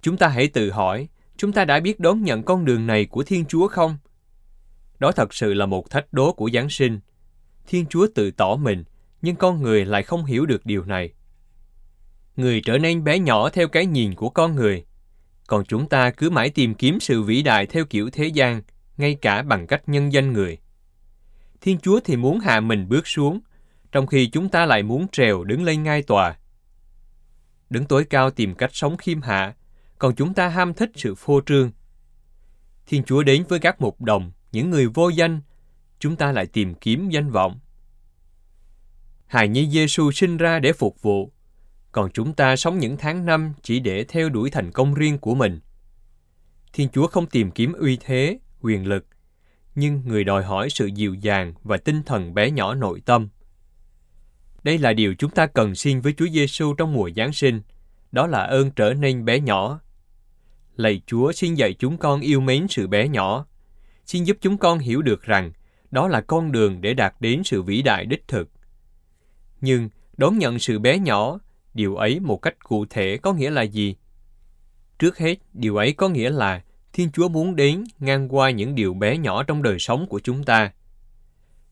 Chúng 0.02 0.18
ta 0.18 0.28
hãy 0.28 0.48
tự 0.48 0.72
hỏi, 0.72 1.08
chúng 1.38 1.52
ta 1.52 1.66
đã 1.66 1.80
biết 1.80 2.00
đón 2.00 2.24
nhận 2.24 2.44
con 2.44 2.66
đường 2.66 2.88
này 2.88 3.06
của 3.06 3.24
Thiên 3.24 3.46
Chúa 3.46 3.68
không? 3.68 3.98
Đó 5.00 5.12
thật 5.12 5.34
sự 5.34 5.54
là 5.54 5.66
một 5.66 5.90
thách 5.90 6.14
đố 6.14 6.34
của 6.34 6.50
Giáng 6.54 6.70
sinh. 6.70 7.00
Thiên 7.68 7.86
Chúa 7.86 8.08
tự 8.16 8.32
tỏ 8.32 8.56
mình, 8.56 8.84
nhưng 9.22 9.36
con 9.36 9.62
người 9.62 9.86
lại 9.86 10.04
không 10.04 10.26
hiểu 10.26 10.46
được 10.46 10.66
điều 10.66 10.86
này. 10.86 11.14
Người 12.36 12.62
trở 12.66 12.78
nên 12.78 13.04
bé 13.04 13.20
nhỏ 13.20 13.50
theo 13.50 13.68
cái 13.68 13.86
nhìn 13.86 14.16
của 14.16 14.30
con 14.30 14.56
người, 14.56 14.86
còn 15.48 15.66
chúng 15.66 15.90
ta 15.90 16.12
cứ 16.12 16.30
mãi 16.30 16.50
tìm 16.50 16.76
kiếm 16.76 17.00
sự 17.00 17.24
vĩ 17.24 17.42
đại 17.42 17.66
theo 17.66 17.86
kiểu 17.86 18.10
thế 18.10 18.28
gian, 18.28 18.62
ngay 18.98 19.18
cả 19.22 19.42
bằng 19.42 19.68
cách 19.68 19.90
nhân 19.90 20.14
danh 20.14 20.34
người. 20.34 20.58
Thiên 21.62 21.80
Chúa 21.80 22.00
thì 22.06 22.16
muốn 22.16 22.40
hạ 22.40 22.60
mình 22.60 22.90
bước 22.90 23.08
xuống, 23.08 23.40
trong 23.92 24.08
khi 24.08 24.30
chúng 24.30 24.50
ta 24.50 24.66
lại 24.66 24.84
muốn 24.84 25.08
trèo 25.08 25.44
đứng 25.44 25.64
lên 25.64 25.84
ngai 25.84 26.04
tòa. 26.04 26.38
Đứng 27.70 27.86
tối 27.86 28.06
cao 28.06 28.32
tìm 28.32 28.56
cách 28.56 28.70
sống 28.74 28.98
khiêm 28.98 29.22
hạ, 29.22 29.56
còn 30.00 30.16
chúng 30.16 30.34
ta 30.34 30.48
ham 30.48 30.74
thích 30.74 30.92
sự 30.96 31.16
phô 31.16 31.42
trương. 31.46 31.72
Thiên 32.88 33.04
Chúa 33.04 33.24
đến 33.24 33.44
với 33.50 33.60
các 33.60 33.82
mục 33.82 34.02
đồng, 34.02 34.32
những 34.52 34.70
người 34.70 34.88
vô 34.88 35.10
danh, 35.10 35.42
chúng 36.00 36.16
ta 36.16 36.32
lại 36.32 36.46
tìm 36.46 36.76
kiếm 36.76 37.10
danh 37.10 37.32
vọng. 37.32 37.60
Hài 39.28 39.48
nhi 39.48 39.70
Giêsu 39.70 40.12
sinh 40.12 40.38
ra 40.38 40.60
để 40.60 40.74
phục 40.74 41.02
vụ, 41.02 41.32
còn 41.92 42.12
chúng 42.12 42.34
ta 42.34 42.56
sống 42.56 42.80
những 42.80 42.98
tháng 42.98 43.26
năm 43.26 43.54
chỉ 43.62 43.80
để 43.80 44.04
theo 44.04 44.30
đuổi 44.30 44.50
thành 44.50 44.72
công 44.72 44.94
riêng 44.94 45.18
của 45.18 45.36
mình. 45.36 45.60
Thiên 46.74 46.90
Chúa 46.90 47.08
không 47.08 47.26
tìm 47.26 47.52
kiếm 47.52 47.74
uy 47.74 47.98
thế, 48.02 48.40
quyền 48.62 48.88
lực, 48.88 49.06
nhưng 49.76 50.02
người 50.06 50.24
đòi 50.24 50.44
hỏi 50.44 50.70
sự 50.70 50.86
dịu 50.86 51.14
dàng 51.14 51.54
và 51.64 51.78
tinh 51.78 52.04
thần 52.06 52.34
bé 52.34 52.52
nhỏ 52.52 52.76
nội 52.76 53.02
tâm. 53.06 53.30
Đây 54.64 54.78
là 54.78 54.94
điều 54.94 55.16
chúng 55.16 55.32
ta 55.32 55.48
cần 55.48 55.76
xin 55.76 56.02
với 56.02 56.14
Chúa 56.14 56.28
Giêsu 56.28 56.74
trong 56.74 56.94
mùa 56.94 57.10
Giáng 57.16 57.34
sinh, 57.34 57.62
đó 58.12 58.28
là 58.28 58.44
ơn 58.44 58.72
trở 58.72 58.94
nên 58.94 59.26
bé 59.26 59.40
nhỏ. 59.40 59.80
Lạy 60.80 61.02
Chúa 61.08 61.32
xin 61.32 61.56
dạy 61.56 61.74
chúng 61.74 61.98
con 61.98 62.22
yêu 62.22 62.42
mến 62.42 62.68
sự 62.70 62.88
bé 62.88 63.08
nhỏ. 63.08 63.46
Xin 64.06 64.24
giúp 64.24 64.38
chúng 64.42 64.58
con 64.58 64.80
hiểu 64.80 65.02
được 65.02 65.24
rằng 65.24 65.52
đó 65.92 66.08
là 66.08 66.22
con 66.22 66.52
đường 66.52 66.82
để 66.82 66.94
đạt 66.94 67.14
đến 67.20 67.42
sự 67.46 67.62
vĩ 67.62 67.82
đại 67.82 68.06
đích 68.06 68.28
thực. 68.28 68.50
Nhưng 69.62 69.90
đón 70.18 70.38
nhận 70.38 70.60
sự 70.60 70.80
bé 70.80 71.00
nhỏ, 71.00 71.40
điều 71.74 71.96
ấy 71.96 72.20
một 72.20 72.38
cách 72.38 72.64
cụ 72.64 72.86
thể 72.86 73.18
có 73.18 73.34
nghĩa 73.34 73.50
là 73.50 73.62
gì? 73.62 73.96
Trước 75.00 75.18
hết, 75.18 75.36
điều 75.54 75.76
ấy 75.76 75.94
có 75.94 76.10
nghĩa 76.10 76.30
là 76.30 76.62
Thiên 76.94 77.12
Chúa 77.12 77.30
muốn 77.30 77.56
đến 77.56 77.84
ngang 78.00 78.36
qua 78.36 78.50
những 78.50 78.76
điều 78.76 78.94
bé 78.94 79.18
nhỏ 79.18 79.44
trong 79.44 79.64
đời 79.64 79.80
sống 79.80 80.08
của 80.08 80.20
chúng 80.20 80.44
ta. 80.44 80.72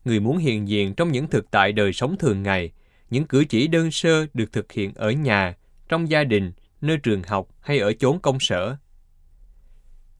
Người 0.04 0.20
muốn 0.20 0.38
hiện 0.38 0.68
diện 0.68 0.94
trong 0.94 1.12
những 1.12 1.26
thực 1.26 1.50
tại 1.50 1.72
đời 1.72 1.92
sống 1.92 2.16
thường 2.18 2.42
ngày, 2.42 2.72
những 3.10 3.24
cử 3.24 3.44
chỉ 3.48 3.66
đơn 3.66 3.90
sơ 3.90 4.26
được 4.34 4.52
thực 4.52 4.72
hiện 4.72 4.92
ở 4.94 5.10
nhà, 5.10 5.56
trong 5.88 6.10
gia 6.10 6.24
đình, 6.24 6.52
nơi 6.80 6.96
trường 6.96 7.22
học 7.22 7.48
hay 7.60 7.78
ở 7.78 7.92
chốn 7.92 8.20
công 8.20 8.40
sở. 8.40 8.76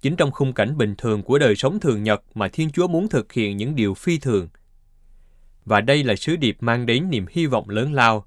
Chính 0.00 0.16
trong 0.16 0.30
khung 0.30 0.52
cảnh 0.52 0.76
bình 0.76 0.94
thường 0.98 1.22
của 1.22 1.38
đời 1.38 1.56
sống 1.56 1.80
thường 1.80 2.02
nhật 2.02 2.22
mà 2.34 2.48
Thiên 2.48 2.70
Chúa 2.70 2.88
muốn 2.88 3.08
thực 3.08 3.32
hiện 3.32 3.56
những 3.56 3.74
điều 3.74 3.94
phi 3.94 4.18
thường. 4.18 4.48
Và 5.64 5.80
đây 5.80 6.04
là 6.04 6.16
sứ 6.16 6.36
điệp 6.36 6.56
mang 6.60 6.86
đến 6.86 7.10
niềm 7.10 7.26
hy 7.30 7.46
vọng 7.46 7.68
lớn 7.68 7.92
lao. 7.92 8.26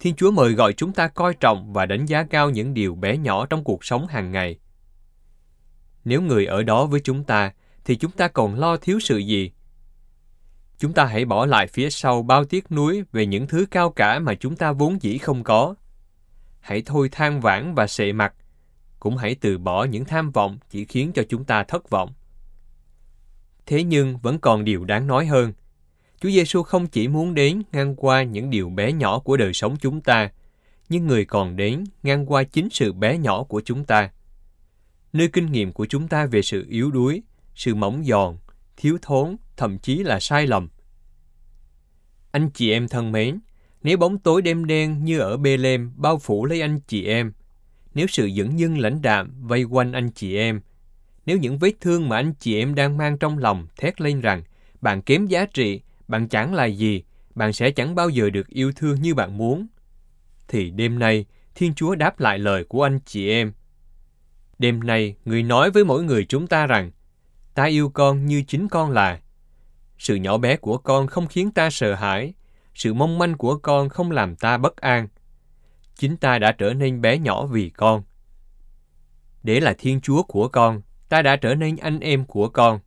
Thiên 0.00 0.14
Chúa 0.14 0.30
mời 0.30 0.52
gọi 0.52 0.72
chúng 0.72 0.92
ta 0.92 1.08
coi 1.08 1.34
trọng 1.34 1.72
và 1.72 1.86
đánh 1.86 2.06
giá 2.06 2.22
cao 2.30 2.50
những 2.50 2.74
điều 2.74 2.94
bé 2.94 3.16
nhỏ 3.16 3.46
trong 3.46 3.64
cuộc 3.64 3.84
sống 3.84 4.06
hàng 4.06 4.32
ngày. 4.32 4.58
Nếu 6.04 6.22
người 6.22 6.46
ở 6.46 6.62
đó 6.62 6.86
với 6.86 7.00
chúng 7.00 7.24
ta, 7.24 7.52
thì 7.84 7.96
chúng 7.96 8.10
ta 8.10 8.28
còn 8.28 8.54
lo 8.54 8.76
thiếu 8.76 9.00
sự 9.00 9.18
gì? 9.18 9.52
Chúng 10.78 10.92
ta 10.92 11.04
hãy 11.04 11.24
bỏ 11.24 11.46
lại 11.46 11.66
phía 11.66 11.90
sau 11.90 12.22
bao 12.22 12.44
tiếc 12.44 12.72
nuối 12.72 13.04
về 13.12 13.26
những 13.26 13.46
thứ 13.46 13.66
cao 13.70 13.90
cả 13.90 14.18
mà 14.18 14.34
chúng 14.34 14.56
ta 14.56 14.72
vốn 14.72 15.02
dĩ 15.02 15.18
không 15.18 15.44
có. 15.44 15.74
Hãy 16.60 16.82
thôi 16.86 17.08
than 17.12 17.40
vãn 17.40 17.74
và 17.74 17.86
sệ 17.86 18.12
mặt 18.12 18.34
cũng 19.06 19.16
hãy 19.16 19.34
từ 19.34 19.58
bỏ 19.58 19.84
những 19.84 20.04
tham 20.04 20.30
vọng 20.30 20.58
chỉ 20.70 20.84
khiến 20.84 21.12
cho 21.14 21.22
chúng 21.28 21.44
ta 21.44 21.64
thất 21.64 21.90
vọng. 21.90 22.12
Thế 23.66 23.84
nhưng 23.84 24.18
vẫn 24.18 24.38
còn 24.38 24.64
điều 24.64 24.84
đáng 24.84 25.06
nói 25.06 25.26
hơn. 25.26 25.52
Chúa 26.20 26.28
Giêsu 26.28 26.62
không 26.62 26.86
chỉ 26.86 27.08
muốn 27.08 27.34
đến 27.34 27.62
ngang 27.72 27.96
qua 27.96 28.22
những 28.22 28.50
điều 28.50 28.70
bé 28.70 28.92
nhỏ 28.92 29.18
của 29.18 29.36
đời 29.36 29.52
sống 29.52 29.76
chúng 29.80 30.00
ta, 30.00 30.30
nhưng 30.88 31.06
người 31.06 31.24
còn 31.24 31.56
đến 31.56 31.84
ngang 32.02 32.26
qua 32.26 32.42
chính 32.42 32.68
sự 32.70 32.92
bé 32.92 33.18
nhỏ 33.18 33.42
của 33.42 33.62
chúng 33.64 33.84
ta. 33.84 34.10
Nơi 35.12 35.28
kinh 35.28 35.52
nghiệm 35.52 35.72
của 35.72 35.86
chúng 35.86 36.08
ta 36.08 36.26
về 36.26 36.42
sự 36.42 36.66
yếu 36.68 36.90
đuối, 36.90 37.22
sự 37.54 37.74
mỏng 37.74 38.04
giòn, 38.04 38.36
thiếu 38.76 38.98
thốn, 39.02 39.36
thậm 39.56 39.78
chí 39.78 39.98
là 39.98 40.20
sai 40.20 40.46
lầm. 40.46 40.68
Anh 42.30 42.50
chị 42.50 42.70
em 42.70 42.88
thân 42.88 43.12
mến, 43.12 43.40
nếu 43.82 43.98
bóng 43.98 44.18
tối 44.18 44.42
đêm 44.42 44.64
đen 44.64 45.04
như 45.04 45.18
ở 45.18 45.36
Bê-lêm 45.36 45.92
bao 45.96 46.18
phủ 46.18 46.46
lấy 46.46 46.60
anh 46.60 46.80
chị 46.88 47.04
em, 47.04 47.32
nếu 47.96 48.06
sự 48.06 48.26
dẫn 48.26 48.58
dưng 48.58 48.78
lãnh 48.78 49.02
đạm 49.02 49.32
vây 49.40 49.62
quanh 49.62 49.92
anh 49.92 50.10
chị 50.10 50.36
em, 50.36 50.60
nếu 51.26 51.38
những 51.38 51.58
vết 51.58 51.72
thương 51.80 52.08
mà 52.08 52.16
anh 52.16 52.32
chị 52.40 52.58
em 52.58 52.74
đang 52.74 52.96
mang 52.96 53.18
trong 53.18 53.38
lòng 53.38 53.66
thét 53.76 54.00
lên 54.00 54.20
rằng 54.20 54.42
bạn 54.80 55.02
kém 55.02 55.26
giá 55.26 55.46
trị, 55.46 55.80
bạn 56.08 56.28
chẳng 56.28 56.54
là 56.54 56.64
gì, 56.64 57.02
bạn 57.34 57.52
sẽ 57.52 57.70
chẳng 57.70 57.94
bao 57.94 58.08
giờ 58.08 58.30
được 58.30 58.48
yêu 58.48 58.72
thương 58.76 59.02
như 59.02 59.14
bạn 59.14 59.36
muốn, 59.36 59.66
thì 60.48 60.70
đêm 60.70 60.98
nay 60.98 61.24
Thiên 61.54 61.74
Chúa 61.74 61.94
đáp 61.94 62.20
lại 62.20 62.38
lời 62.38 62.64
của 62.64 62.82
anh 62.82 62.98
chị 63.06 63.30
em. 63.30 63.52
Đêm 64.58 64.80
nay, 64.80 65.14
người 65.24 65.42
nói 65.42 65.70
với 65.70 65.84
mỗi 65.84 66.04
người 66.04 66.24
chúng 66.24 66.46
ta 66.46 66.66
rằng, 66.66 66.90
ta 67.54 67.64
yêu 67.64 67.88
con 67.88 68.26
như 68.26 68.42
chính 68.42 68.68
con 68.68 68.90
là. 68.90 69.20
Sự 69.98 70.14
nhỏ 70.14 70.38
bé 70.38 70.56
của 70.56 70.78
con 70.78 71.06
không 71.06 71.26
khiến 71.26 71.50
ta 71.50 71.70
sợ 71.70 71.94
hãi, 71.94 72.34
sự 72.74 72.94
mong 72.94 73.18
manh 73.18 73.34
của 73.34 73.56
con 73.56 73.88
không 73.88 74.10
làm 74.10 74.36
ta 74.36 74.58
bất 74.58 74.76
an 74.76 75.08
chính 75.96 76.16
ta 76.16 76.38
đã 76.38 76.52
trở 76.52 76.74
nên 76.74 77.00
bé 77.00 77.18
nhỏ 77.18 77.46
vì 77.46 77.70
con. 77.70 78.02
Để 79.42 79.60
là 79.60 79.74
Thiên 79.78 80.00
Chúa 80.00 80.22
của 80.22 80.48
con, 80.48 80.82
ta 81.08 81.22
đã 81.22 81.36
trở 81.36 81.54
nên 81.54 81.76
anh 81.76 82.00
em 82.00 82.24
của 82.24 82.48
con. 82.48 82.80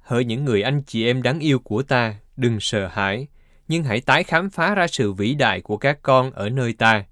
Hỡi 0.00 0.24
những 0.24 0.44
người 0.44 0.62
anh 0.62 0.82
chị 0.82 1.06
em 1.06 1.22
đáng 1.22 1.38
yêu 1.38 1.58
của 1.58 1.82
ta, 1.82 2.14
đừng 2.36 2.60
sợ 2.60 2.88
hãi, 2.88 3.26
nhưng 3.68 3.84
hãy 3.84 4.00
tái 4.00 4.24
khám 4.24 4.50
phá 4.50 4.74
ra 4.74 4.86
sự 4.86 5.12
vĩ 5.12 5.34
đại 5.34 5.60
của 5.60 5.76
các 5.76 5.98
con 6.02 6.30
ở 6.30 6.50
nơi 6.50 6.72
ta. 6.72 7.04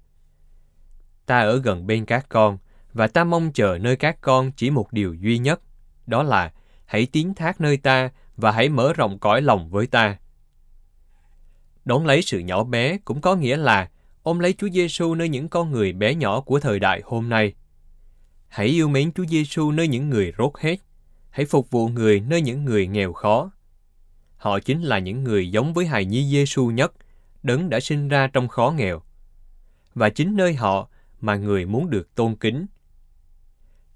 Ta 1.25 1.39
ở 1.39 1.57
gần 1.57 1.87
bên 1.87 2.05
các 2.05 2.25
con, 2.29 2.57
và 2.93 3.07
ta 3.07 3.23
mong 3.23 3.51
chờ 3.53 3.77
nơi 3.81 3.95
các 3.95 4.21
con 4.21 4.51
chỉ 4.51 4.69
một 4.69 4.93
điều 4.93 5.13
duy 5.13 5.37
nhất, 5.37 5.61
đó 6.07 6.23
là 6.23 6.53
hãy 6.85 7.05
tiến 7.05 7.33
thác 7.33 7.61
nơi 7.61 7.77
ta 7.77 8.09
và 8.37 8.51
hãy 8.51 8.69
mở 8.69 8.93
rộng 8.93 9.19
cõi 9.19 9.41
lòng 9.41 9.69
với 9.69 9.87
ta. 9.87 10.17
Đón 11.85 12.05
lấy 12.05 12.21
sự 12.21 12.39
nhỏ 12.39 12.63
bé 12.63 12.97
cũng 13.05 13.21
có 13.21 13.35
nghĩa 13.35 13.57
là 13.57 13.89
ôm 14.27 14.39
lấy 14.39 14.53
Chúa 14.53 14.69
Giêsu 14.69 15.15
nơi 15.15 15.29
những 15.29 15.49
con 15.49 15.71
người 15.71 15.93
bé 15.93 16.15
nhỏ 16.15 16.41
của 16.41 16.59
thời 16.59 16.79
đại 16.79 17.01
hôm 17.05 17.29
nay. 17.29 17.53
Hãy 18.47 18.67
yêu 18.67 18.87
mến 18.87 19.11
Chúa 19.11 19.25
Giêsu 19.25 19.71
nơi 19.71 19.87
những 19.87 20.09
người 20.09 20.33
rốt 20.37 20.51
hết. 20.59 20.75
Hãy 21.29 21.45
phục 21.45 21.71
vụ 21.71 21.87
người 21.87 22.19
nơi 22.19 22.41
những 22.41 22.65
người 22.65 22.87
nghèo 22.87 23.13
khó. 23.13 23.51
Họ 24.37 24.59
chính 24.59 24.81
là 24.81 24.99
những 24.99 25.23
người 25.23 25.51
giống 25.51 25.73
với 25.73 25.85
hài 25.85 26.05
nhi 26.05 26.29
Giêsu 26.31 26.67
nhất, 26.71 26.93
đấng 27.43 27.69
đã 27.69 27.79
sinh 27.79 28.07
ra 28.07 28.27
trong 28.27 28.47
khó 28.47 28.73
nghèo. 28.77 29.01
Và 29.95 30.09
chính 30.09 30.35
nơi 30.35 30.53
họ 30.53 30.89
mà 31.21 31.35
người 31.35 31.65
muốn 31.65 31.89
được 31.89 32.15
tôn 32.15 32.35
kính, 32.35 32.65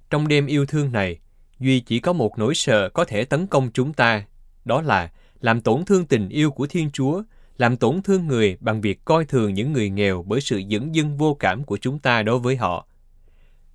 Trong 0.10 0.28
đêm 0.28 0.46
yêu 0.46 0.66
thương 0.66 0.92
này, 0.92 1.20
Duy 1.60 1.80
chỉ 1.80 2.00
có 2.00 2.14
một 2.14 2.38
nỗi 2.38 2.56
sợ 2.56 2.90
có 2.90 3.06
thể 3.06 3.26
tấn 3.26 3.48
công 3.48 3.72
chúng 3.74 3.94
ta, 3.94 4.26
đó 4.66 4.82
là 4.82 5.12
làm 5.42 5.62
tổn 5.62 5.86
thương 5.86 6.06
tình 6.06 6.30
yêu 6.30 6.52
của 6.52 6.68
Thiên 6.68 6.92
Chúa, 6.92 7.24
làm 7.62 7.78
tổn 7.78 8.02
thương 8.02 8.28
người 8.28 8.58
bằng 8.60 8.82
việc 8.82 9.06
coi 9.06 9.26
thường 9.26 9.54
những 9.54 9.74
người 9.74 9.90
nghèo 9.90 10.24
bởi 10.28 10.42
sự 10.42 10.62
dửng 10.70 10.96
dưng 10.96 11.18
vô 11.18 11.34
cảm 11.40 11.64
của 11.64 11.78
chúng 11.78 12.00
ta 12.00 12.24
đối 12.24 12.40
với 12.40 12.56
họ. 12.56 12.88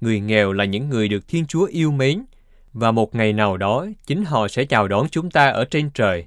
Người 0.00 0.20
nghèo 0.20 0.52
là 0.52 0.64
những 0.64 0.88
người 0.88 1.08
được 1.08 1.28
Thiên 1.28 1.46
Chúa 1.46 1.64
yêu 1.64 1.90
mến, 1.90 2.24
và 2.72 2.90
một 2.90 3.14
ngày 3.14 3.32
nào 3.32 3.56
đó 3.56 3.86
chính 4.06 4.24
họ 4.24 4.48
sẽ 4.48 4.64
chào 4.64 4.88
đón 4.88 5.08
chúng 5.08 5.30
ta 5.30 5.48
ở 5.48 5.64
trên 5.64 5.90
trời. 5.90 6.26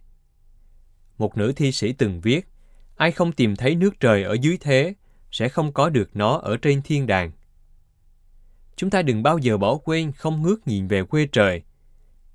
Một 1.17 1.37
nữ 1.37 1.53
thi 1.55 1.71
sĩ 1.71 1.93
từng 1.93 2.21
viết, 2.21 2.47
ai 2.95 3.11
không 3.11 3.31
tìm 3.31 3.55
thấy 3.55 3.75
nước 3.75 3.99
trời 3.99 4.23
ở 4.23 4.33
dưới 4.41 4.57
thế, 4.59 4.93
sẽ 5.31 5.49
không 5.49 5.73
có 5.73 5.89
được 5.89 6.09
nó 6.13 6.37
ở 6.37 6.57
trên 6.57 6.81
thiên 6.81 7.07
đàng. 7.07 7.31
Chúng 8.75 8.89
ta 8.89 9.01
đừng 9.01 9.23
bao 9.23 9.37
giờ 9.37 9.57
bỏ 9.57 9.77
quên 9.77 10.11
không 10.11 10.41
ngước 10.41 10.67
nhìn 10.67 10.87
về 10.87 11.03
quê 11.03 11.27
trời. 11.31 11.61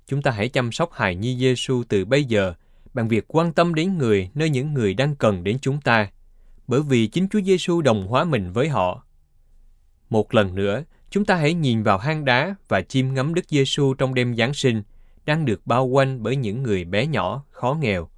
Chúng 0.07 0.21
ta 0.21 0.31
hãy 0.31 0.49
chăm 0.49 0.71
sóc 0.71 0.93
hài 0.93 1.15
nhi 1.15 1.37
Giêsu 1.39 1.83
từ 1.89 2.05
bây 2.05 2.23
giờ 2.23 2.53
bằng 2.95 3.07
việc 3.07 3.25
quan 3.27 3.53
tâm 3.53 3.75
đến 3.75 3.97
người 3.97 4.29
nơi 4.33 4.49
những 4.49 4.73
người 4.73 4.93
đang 4.93 5.15
cần 5.15 5.43
đến 5.43 5.57
chúng 5.61 5.81
ta, 5.81 6.09
bởi 6.67 6.81
vì 6.81 7.07
chính 7.07 7.27
Chúa 7.29 7.41
Giêsu 7.41 7.81
đồng 7.81 8.07
hóa 8.07 8.23
mình 8.23 8.51
với 8.51 8.69
họ. 8.69 9.05
Một 10.09 10.33
lần 10.33 10.55
nữa, 10.55 10.83
chúng 11.09 11.25
ta 11.25 11.35
hãy 11.35 11.53
nhìn 11.53 11.83
vào 11.83 11.97
hang 11.97 12.25
đá 12.25 12.55
và 12.67 12.81
chiêm 12.81 13.13
ngắm 13.13 13.33
Đức 13.33 13.45
Giêsu 13.47 13.93
trong 13.93 14.13
đêm 14.13 14.35
Giáng 14.35 14.53
sinh, 14.53 14.83
đang 15.25 15.45
được 15.45 15.67
bao 15.67 15.85
quanh 15.85 16.23
bởi 16.23 16.35
những 16.35 16.63
người 16.63 16.85
bé 16.85 17.07
nhỏ, 17.07 17.43
khó 17.51 17.73
nghèo. 17.73 18.09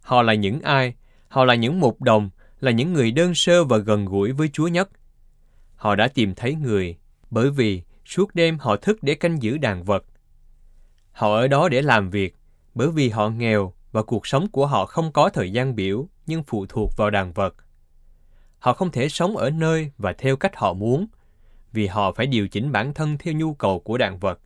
Họ 0.00 0.22
là 0.22 0.34
những 0.34 0.60
ai? 0.60 0.94
Họ 1.28 1.44
là 1.44 1.54
những 1.54 1.80
mục 1.80 2.02
đồng, 2.02 2.30
là 2.60 2.70
những 2.70 2.92
người 2.92 3.10
đơn 3.10 3.34
sơ 3.34 3.64
và 3.64 3.78
gần 3.78 4.04
gũi 4.04 4.32
với 4.32 4.48
Chúa 4.52 4.68
nhất. 4.68 4.88
Họ 5.76 5.94
đã 5.94 6.08
tìm 6.08 6.34
thấy 6.34 6.54
người, 6.54 6.96
bởi 7.30 7.50
vì 7.50 7.82
suốt 8.06 8.34
đêm 8.34 8.58
họ 8.58 8.76
thức 8.76 9.02
để 9.02 9.14
canh 9.14 9.42
giữ 9.42 9.58
đàn 9.58 9.84
vật. 9.84 10.04
Họ 11.12 11.34
ở 11.34 11.48
đó 11.48 11.68
để 11.68 11.82
làm 11.82 12.10
việc, 12.10 12.36
bởi 12.74 12.90
vì 12.90 13.08
họ 13.08 13.28
nghèo 13.28 13.72
và 13.92 14.02
cuộc 14.02 14.26
sống 14.26 14.48
của 14.48 14.66
họ 14.66 14.86
không 14.86 15.12
có 15.12 15.28
thời 15.28 15.52
gian 15.52 15.76
biểu 15.76 16.08
nhưng 16.26 16.42
phụ 16.42 16.66
thuộc 16.68 16.96
vào 16.96 17.10
đàn 17.10 17.32
vật. 17.32 17.54
Họ 18.58 18.72
không 18.72 18.90
thể 18.90 19.08
sống 19.08 19.36
ở 19.36 19.50
nơi 19.50 19.90
và 19.98 20.12
theo 20.12 20.36
cách 20.36 20.56
họ 20.56 20.72
muốn, 20.72 21.06
vì 21.72 21.86
họ 21.86 22.12
phải 22.12 22.26
điều 22.26 22.48
chỉnh 22.48 22.72
bản 22.72 22.94
thân 22.94 23.18
theo 23.18 23.34
nhu 23.34 23.54
cầu 23.54 23.78
của 23.78 23.98
đàn 23.98 24.18
vật. 24.18 24.40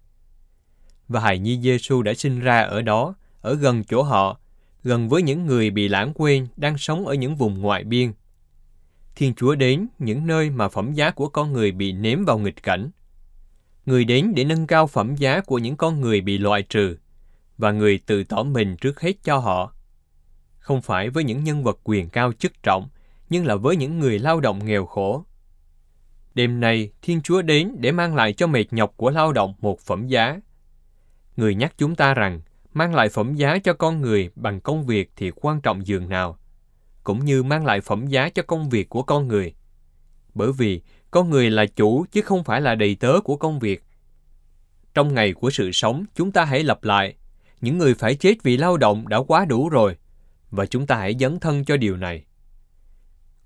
Và 1.08 1.20
hài 1.20 1.38
nhi 1.38 1.60
Giêsu 1.60 2.02
đã 2.02 2.14
sinh 2.14 2.40
ra 2.40 2.60
ở 2.62 2.82
đó, 2.82 3.14
ở 3.40 3.54
gần 3.54 3.84
chỗ 3.84 4.02
họ, 4.02 4.40
gần 4.82 5.08
với 5.08 5.22
những 5.22 5.46
người 5.46 5.70
bị 5.70 5.88
lãng 5.88 6.12
quên 6.14 6.46
đang 6.56 6.78
sống 6.78 7.06
ở 7.06 7.14
những 7.14 7.36
vùng 7.36 7.60
ngoại 7.60 7.84
biên. 7.84 8.12
Thiên 9.16 9.34
Chúa 9.34 9.54
đến 9.54 9.86
những 9.98 10.26
nơi 10.26 10.50
mà 10.50 10.68
phẩm 10.68 10.92
giá 10.92 11.10
của 11.10 11.28
con 11.28 11.52
người 11.52 11.72
bị 11.72 11.92
ném 11.92 12.24
vào 12.24 12.38
nghịch 12.38 12.62
cảnh. 12.62 12.90
Người 13.86 14.04
đến 14.04 14.32
để 14.34 14.44
nâng 14.44 14.66
cao 14.66 14.86
phẩm 14.86 15.16
giá 15.16 15.40
của 15.40 15.58
những 15.58 15.76
con 15.76 16.00
người 16.00 16.20
bị 16.20 16.38
loại 16.38 16.62
trừ, 16.62 16.96
và 17.58 17.72
người 17.72 18.00
tự 18.06 18.24
tỏ 18.24 18.42
mình 18.42 18.76
trước 18.76 19.00
hết 19.00 19.12
cho 19.24 19.38
họ. 19.38 19.74
Không 20.58 20.82
phải 20.82 21.10
với 21.10 21.24
những 21.24 21.44
nhân 21.44 21.64
vật 21.64 21.78
quyền 21.84 22.08
cao 22.08 22.32
chức 22.32 22.62
trọng, 22.62 22.88
nhưng 23.30 23.46
là 23.46 23.56
với 23.56 23.76
những 23.76 23.98
người 23.98 24.18
lao 24.18 24.40
động 24.40 24.64
nghèo 24.64 24.86
khổ. 24.86 25.24
Đêm 26.34 26.60
nay, 26.60 26.90
Thiên 27.02 27.20
Chúa 27.22 27.42
đến 27.42 27.76
để 27.78 27.92
mang 27.92 28.14
lại 28.14 28.32
cho 28.32 28.46
mệt 28.46 28.72
nhọc 28.72 28.92
của 28.96 29.10
lao 29.10 29.32
động 29.32 29.54
một 29.58 29.80
phẩm 29.80 30.06
giá. 30.06 30.40
Người 31.36 31.54
nhắc 31.54 31.74
chúng 31.78 31.94
ta 31.94 32.14
rằng, 32.14 32.40
mang 32.72 32.94
lại 32.94 33.08
phẩm 33.08 33.34
giá 33.34 33.58
cho 33.58 33.72
con 33.72 34.00
người 34.00 34.30
bằng 34.34 34.60
công 34.60 34.86
việc 34.86 35.10
thì 35.16 35.30
quan 35.34 35.60
trọng 35.60 35.86
dường 35.86 36.08
nào, 36.08 36.38
cũng 37.02 37.24
như 37.24 37.42
mang 37.42 37.66
lại 37.66 37.80
phẩm 37.80 38.06
giá 38.06 38.28
cho 38.28 38.42
công 38.42 38.70
việc 38.70 38.88
của 38.88 39.02
con 39.02 39.28
người. 39.28 39.54
Bởi 40.34 40.52
vì 40.52 40.80
con 41.10 41.30
người 41.30 41.50
là 41.50 41.66
chủ 41.66 42.06
chứ 42.12 42.22
không 42.22 42.44
phải 42.44 42.60
là 42.60 42.74
đầy 42.74 42.94
tớ 42.94 43.20
của 43.24 43.36
công 43.36 43.58
việc. 43.58 43.84
Trong 44.94 45.14
ngày 45.14 45.32
của 45.32 45.50
sự 45.50 45.72
sống, 45.72 46.04
chúng 46.14 46.32
ta 46.32 46.44
hãy 46.44 46.62
lặp 46.62 46.84
lại, 46.84 47.14
những 47.60 47.78
người 47.78 47.94
phải 47.94 48.14
chết 48.14 48.42
vì 48.42 48.56
lao 48.56 48.76
động 48.76 49.08
đã 49.08 49.18
quá 49.18 49.44
đủ 49.44 49.68
rồi, 49.68 49.96
và 50.50 50.66
chúng 50.66 50.86
ta 50.86 50.96
hãy 50.96 51.16
dấn 51.20 51.40
thân 51.40 51.64
cho 51.64 51.76
điều 51.76 51.96
này. 51.96 52.24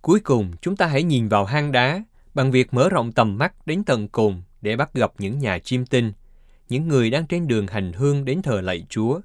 Cuối 0.02 0.20
cùng, 0.20 0.52
chúng 0.60 0.76
ta 0.76 0.86
hãy 0.86 1.02
nhìn 1.02 1.28
vào 1.28 1.44
hang 1.44 1.72
đá 1.72 2.04
bằng 2.34 2.50
việc 2.50 2.74
mở 2.74 2.88
rộng 2.88 3.12
tầm 3.12 3.38
mắt 3.38 3.66
đến 3.66 3.84
tận 3.84 4.08
cùng 4.08 4.42
để 4.60 4.76
bắt 4.76 4.94
gặp 4.94 5.12
những 5.18 5.38
nhà 5.38 5.58
chiêm 5.58 5.86
tinh, 5.86 6.12
những 6.68 6.88
người 6.88 7.10
đang 7.10 7.26
trên 7.26 7.46
đường 7.46 7.66
hành 7.66 7.92
hương 7.92 8.24
đến 8.24 8.42
thờ 8.42 8.60
lạy 8.60 8.86
Chúa. 8.88 9.20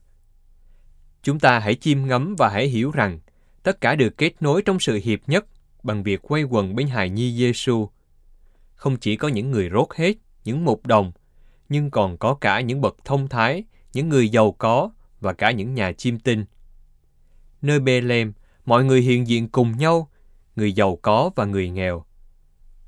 Chúng 1.24 1.40
ta 1.40 1.60
hãy 1.60 1.76
chiêm 1.76 2.08
ngắm 2.08 2.36
và 2.38 2.50
hãy 2.50 2.68
hiểu 2.68 2.92
rằng 2.92 3.20
tất 3.64 3.82
cả 3.82 3.96
được 3.96 4.18
kết 4.18 4.34
nối 4.40 4.62
trong 4.62 4.80
sự 4.80 5.00
hiệp 5.04 5.20
nhất 5.28 5.46
bằng 5.84 6.04
việc 6.04 6.22
quay 6.22 6.44
quần 6.44 6.76
bên 6.76 6.88
hài 6.88 7.10
nhi 7.10 7.38
Giêsu. 7.38 7.90
Không 8.76 8.98
chỉ 8.98 9.16
có 9.16 9.28
những 9.28 9.52
người 9.52 9.70
rốt 9.74 9.88
hết, 9.96 10.14
những 10.44 10.66
mục 10.66 10.88
đồng, 10.88 11.12
nhưng 11.70 11.92
còn 11.92 12.18
có 12.18 12.34
cả 12.34 12.62
những 12.62 12.82
bậc 12.82 12.96
thông 13.06 13.28
thái, 13.28 13.64
những 13.94 14.10
người 14.10 14.30
giàu 14.30 14.52
có 14.52 14.92
và 15.20 15.34
cả 15.34 15.52
những 15.52 15.74
nhà 15.74 15.92
chiêm 15.92 16.20
tinh. 16.20 16.46
Nơi 17.62 17.80
Bethlehem, 17.80 18.34
mọi 18.66 18.86
người 18.86 19.02
hiện 19.02 19.28
diện 19.28 19.50
cùng 19.50 19.78
nhau, 19.78 20.10
người 20.56 20.74
giàu 20.74 20.96
có 21.02 21.32
và 21.36 21.46
người 21.46 21.70
nghèo. 21.70 22.06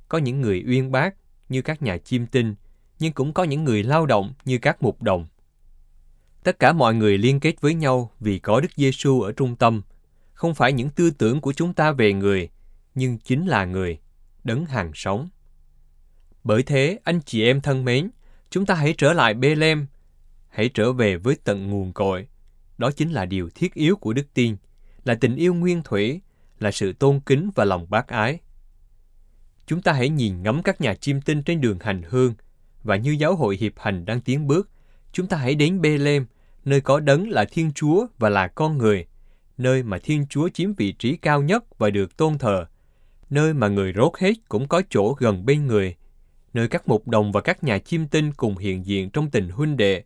Có 0.07 0.17
những 0.17 0.41
người 0.41 0.63
uyên 0.67 0.91
bác 0.91 1.15
như 1.49 1.62
các 1.62 1.81
nhà 1.81 1.97
chiêm 1.97 2.25
tinh, 2.25 2.55
nhưng 2.99 3.13
cũng 3.13 3.33
có 3.33 3.43
những 3.43 3.63
người 3.63 3.83
lao 3.83 4.05
động 4.05 4.33
như 4.45 4.57
các 4.57 4.83
mục 4.83 5.01
đồng. 5.01 5.27
Tất 6.43 6.59
cả 6.59 6.73
mọi 6.73 6.95
người 6.95 7.17
liên 7.17 7.39
kết 7.39 7.62
với 7.62 7.73
nhau 7.73 8.12
vì 8.19 8.39
có 8.39 8.62
Đức 8.62 8.71
Giêsu 8.75 9.21
ở 9.21 9.31
trung 9.31 9.55
tâm, 9.55 9.81
không 10.33 10.55
phải 10.55 10.73
những 10.73 10.89
tư 10.89 11.12
tưởng 11.12 11.41
của 11.41 11.53
chúng 11.53 11.73
ta 11.73 11.91
về 11.91 12.13
người, 12.13 12.49
nhưng 12.95 13.17
chính 13.17 13.47
là 13.47 13.65
người, 13.65 13.99
đấng 14.43 14.65
hàng 14.65 14.91
sống. 14.93 15.29
Bởi 16.43 16.63
thế, 16.63 16.99
anh 17.03 17.21
chị 17.25 17.43
em 17.43 17.62
thân 17.62 17.85
mến, 17.85 18.09
chúng 18.49 18.65
ta 18.65 18.75
hãy 18.75 18.93
trở 18.97 19.13
lại 19.13 19.33
Bethlehem, 19.33 19.85
hãy 20.49 20.69
trở 20.73 20.93
về 20.93 21.17
với 21.17 21.35
tận 21.43 21.67
nguồn 21.69 21.93
cội. 21.93 22.27
Đó 22.77 22.91
chính 22.91 23.12
là 23.12 23.25
điều 23.25 23.49
thiết 23.55 23.73
yếu 23.73 23.95
của 23.95 24.13
đức 24.13 24.33
tin, 24.33 24.55
là 25.03 25.15
tình 25.15 25.35
yêu 25.35 25.53
nguyên 25.53 25.81
thủy, 25.83 26.21
là 26.59 26.71
sự 26.71 26.93
tôn 26.93 27.19
kính 27.19 27.49
và 27.55 27.65
lòng 27.65 27.89
bác 27.89 28.07
ái. 28.07 28.39
Chúng 29.65 29.81
ta 29.81 29.93
hãy 29.93 30.09
nhìn 30.09 30.43
ngắm 30.43 30.63
các 30.63 30.81
nhà 30.81 30.95
chiêm 30.95 31.21
tinh 31.21 31.43
trên 31.43 31.62
đường 31.62 31.79
hành 31.79 32.01
hương, 32.09 32.33
và 32.83 32.95
như 32.95 33.12
giáo 33.12 33.35
hội 33.35 33.57
hiệp 33.57 33.73
hành 33.79 34.05
đang 34.05 34.21
tiến 34.21 34.47
bước, 34.47 34.69
chúng 35.12 35.27
ta 35.27 35.38
hãy 35.38 35.55
đến 35.55 35.81
Bethlehem, 35.81 36.25
nơi 36.65 36.81
có 36.81 36.99
đấng 36.99 37.29
là 37.29 37.45
Thiên 37.45 37.71
Chúa 37.75 38.07
và 38.17 38.29
là 38.29 38.47
con 38.47 38.77
người, 38.77 39.05
nơi 39.57 39.83
mà 39.83 39.97
Thiên 40.03 40.25
Chúa 40.29 40.49
chiếm 40.49 40.73
vị 40.73 40.91
trí 40.91 41.17
cao 41.17 41.41
nhất 41.41 41.79
và 41.79 41.89
được 41.89 42.17
tôn 42.17 42.38
thờ, 42.38 42.65
nơi 43.29 43.53
mà 43.53 43.67
người 43.67 43.93
rốt 43.95 44.12
hết 44.19 44.33
cũng 44.49 44.67
có 44.67 44.81
chỗ 44.89 45.13
gần 45.13 45.45
bên 45.45 45.67
người, 45.67 45.95
nơi 46.53 46.67
các 46.67 46.88
mục 46.88 47.07
đồng 47.07 47.31
và 47.31 47.41
các 47.41 47.63
nhà 47.63 47.79
chiêm 47.79 48.07
tinh 48.07 48.33
cùng 48.33 48.57
hiện 48.57 48.85
diện 48.85 49.09
trong 49.09 49.29
tình 49.29 49.49
huynh 49.49 49.77
đệ, 49.77 50.03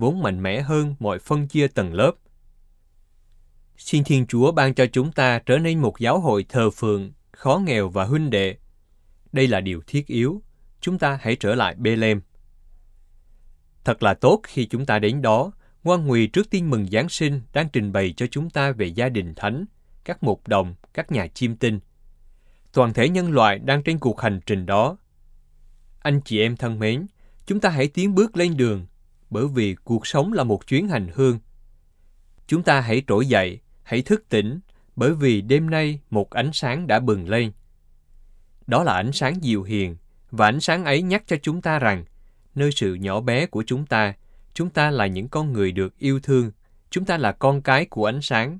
vốn 0.00 0.22
mạnh 0.22 0.42
mẽ 0.42 0.60
hơn 0.60 0.94
mọi 0.98 1.18
phân 1.18 1.48
chia 1.48 1.68
tầng 1.68 1.94
lớp. 1.94 2.12
Xin 3.76 4.04
Thiên 4.04 4.26
Chúa 4.26 4.52
ban 4.52 4.74
cho 4.74 4.86
chúng 4.92 5.12
ta 5.12 5.38
trở 5.38 5.58
nên 5.58 5.78
một 5.78 5.98
giáo 5.98 6.20
hội 6.20 6.46
thờ 6.48 6.70
phượng, 6.70 7.12
khó 7.32 7.58
nghèo 7.64 7.88
và 7.88 8.04
huynh 8.04 8.30
đệ. 8.30 8.56
Đây 9.32 9.46
là 9.46 9.60
điều 9.60 9.80
thiết 9.86 10.06
yếu. 10.06 10.42
Chúng 10.80 10.98
ta 10.98 11.18
hãy 11.22 11.36
trở 11.36 11.54
lại 11.54 11.74
Bethlehem. 11.74 12.20
Thật 13.84 14.02
là 14.02 14.14
tốt 14.14 14.40
khi 14.44 14.66
chúng 14.66 14.86
ta 14.86 14.98
đến 14.98 15.22
đó, 15.22 15.52
ngoan 15.84 16.06
ngùi 16.06 16.26
trước 16.26 16.50
tin 16.50 16.70
mừng 16.70 16.86
Giáng 16.88 17.08
sinh 17.08 17.40
đang 17.52 17.68
trình 17.72 17.92
bày 17.92 18.14
cho 18.16 18.26
chúng 18.26 18.50
ta 18.50 18.72
về 18.72 18.86
gia 18.86 19.08
đình 19.08 19.34
thánh, 19.34 19.64
các 20.04 20.22
mục 20.22 20.48
đồng, 20.48 20.74
các 20.94 21.12
nhà 21.12 21.26
chiêm 21.26 21.56
tinh. 21.56 21.80
Toàn 22.72 22.92
thể 22.92 23.08
nhân 23.08 23.32
loại 23.32 23.58
đang 23.58 23.82
trên 23.82 23.98
cuộc 23.98 24.20
hành 24.20 24.40
trình 24.46 24.66
đó. 24.66 24.96
Anh 26.00 26.20
chị 26.24 26.40
em 26.40 26.56
thân 26.56 26.78
mến, 26.78 27.06
chúng 27.46 27.60
ta 27.60 27.68
hãy 27.68 27.88
tiến 27.88 28.14
bước 28.14 28.36
lên 28.36 28.56
đường 28.56 28.86
bởi 29.30 29.46
vì 29.54 29.74
cuộc 29.84 30.06
sống 30.06 30.32
là 30.32 30.44
một 30.44 30.66
chuyến 30.66 30.88
hành 30.88 31.08
hương. 31.14 31.38
Chúng 32.46 32.62
ta 32.62 32.80
hãy 32.80 33.02
trỗi 33.06 33.26
dậy, 33.26 33.60
hãy 33.82 34.02
thức 34.02 34.24
tỉnh, 34.28 34.60
bởi 34.96 35.14
vì 35.14 35.40
đêm 35.40 35.70
nay 35.70 36.00
một 36.10 36.30
ánh 36.30 36.50
sáng 36.52 36.86
đã 36.86 37.00
bừng 37.00 37.28
lên. 37.28 37.52
Đó 38.66 38.84
là 38.84 38.94
ánh 38.94 39.12
sáng 39.12 39.44
dịu 39.44 39.62
hiền, 39.62 39.96
và 40.30 40.46
ánh 40.46 40.60
sáng 40.60 40.84
ấy 40.84 41.02
nhắc 41.02 41.22
cho 41.26 41.36
chúng 41.42 41.62
ta 41.62 41.78
rằng, 41.78 42.04
nơi 42.54 42.72
sự 42.72 42.94
nhỏ 42.94 43.20
bé 43.20 43.46
của 43.46 43.64
chúng 43.66 43.86
ta, 43.86 44.14
chúng 44.54 44.70
ta 44.70 44.90
là 44.90 45.06
những 45.06 45.28
con 45.28 45.52
người 45.52 45.72
được 45.72 45.98
yêu 45.98 46.20
thương, 46.20 46.50
chúng 46.90 47.04
ta 47.04 47.16
là 47.16 47.32
con 47.32 47.62
cái 47.62 47.84
của 47.84 48.06
ánh 48.06 48.22
sáng. 48.22 48.58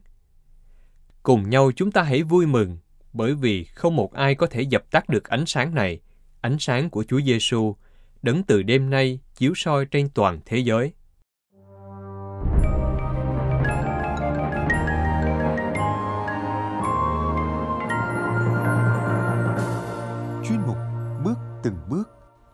Cùng 1.23 1.51
nhau 1.51 1.73
chúng 1.77 1.93
ta 1.93 2.03
hãy 2.03 2.23
vui 2.23 2.47
mừng, 2.47 2.79
bởi 3.13 3.35
vì 3.35 3.65
không 3.65 3.97
một 3.97 4.13
ai 4.13 4.35
có 4.35 4.47
thể 4.47 4.63
dập 4.63 4.91
tắt 4.91 5.09
được 5.09 5.29
ánh 5.29 5.47
sáng 5.47 5.75
này, 5.75 6.01
ánh 6.41 6.57
sáng 6.59 6.91
của 6.91 7.05
Chúa 7.09 7.21
Giêsu 7.21 7.77
đấng 8.23 8.43
từ 8.43 8.63
đêm 8.63 8.91
nay 8.91 9.19
chiếu 9.41 9.53
soi 9.57 9.87
trên 9.91 10.09
toàn 10.15 10.41
thế 10.47 10.59
giới. 10.59 10.93
Chuyên 20.45 20.61
mục 20.67 20.77
Bước 21.25 21.37
từng 21.63 21.75
bước 21.91 22.05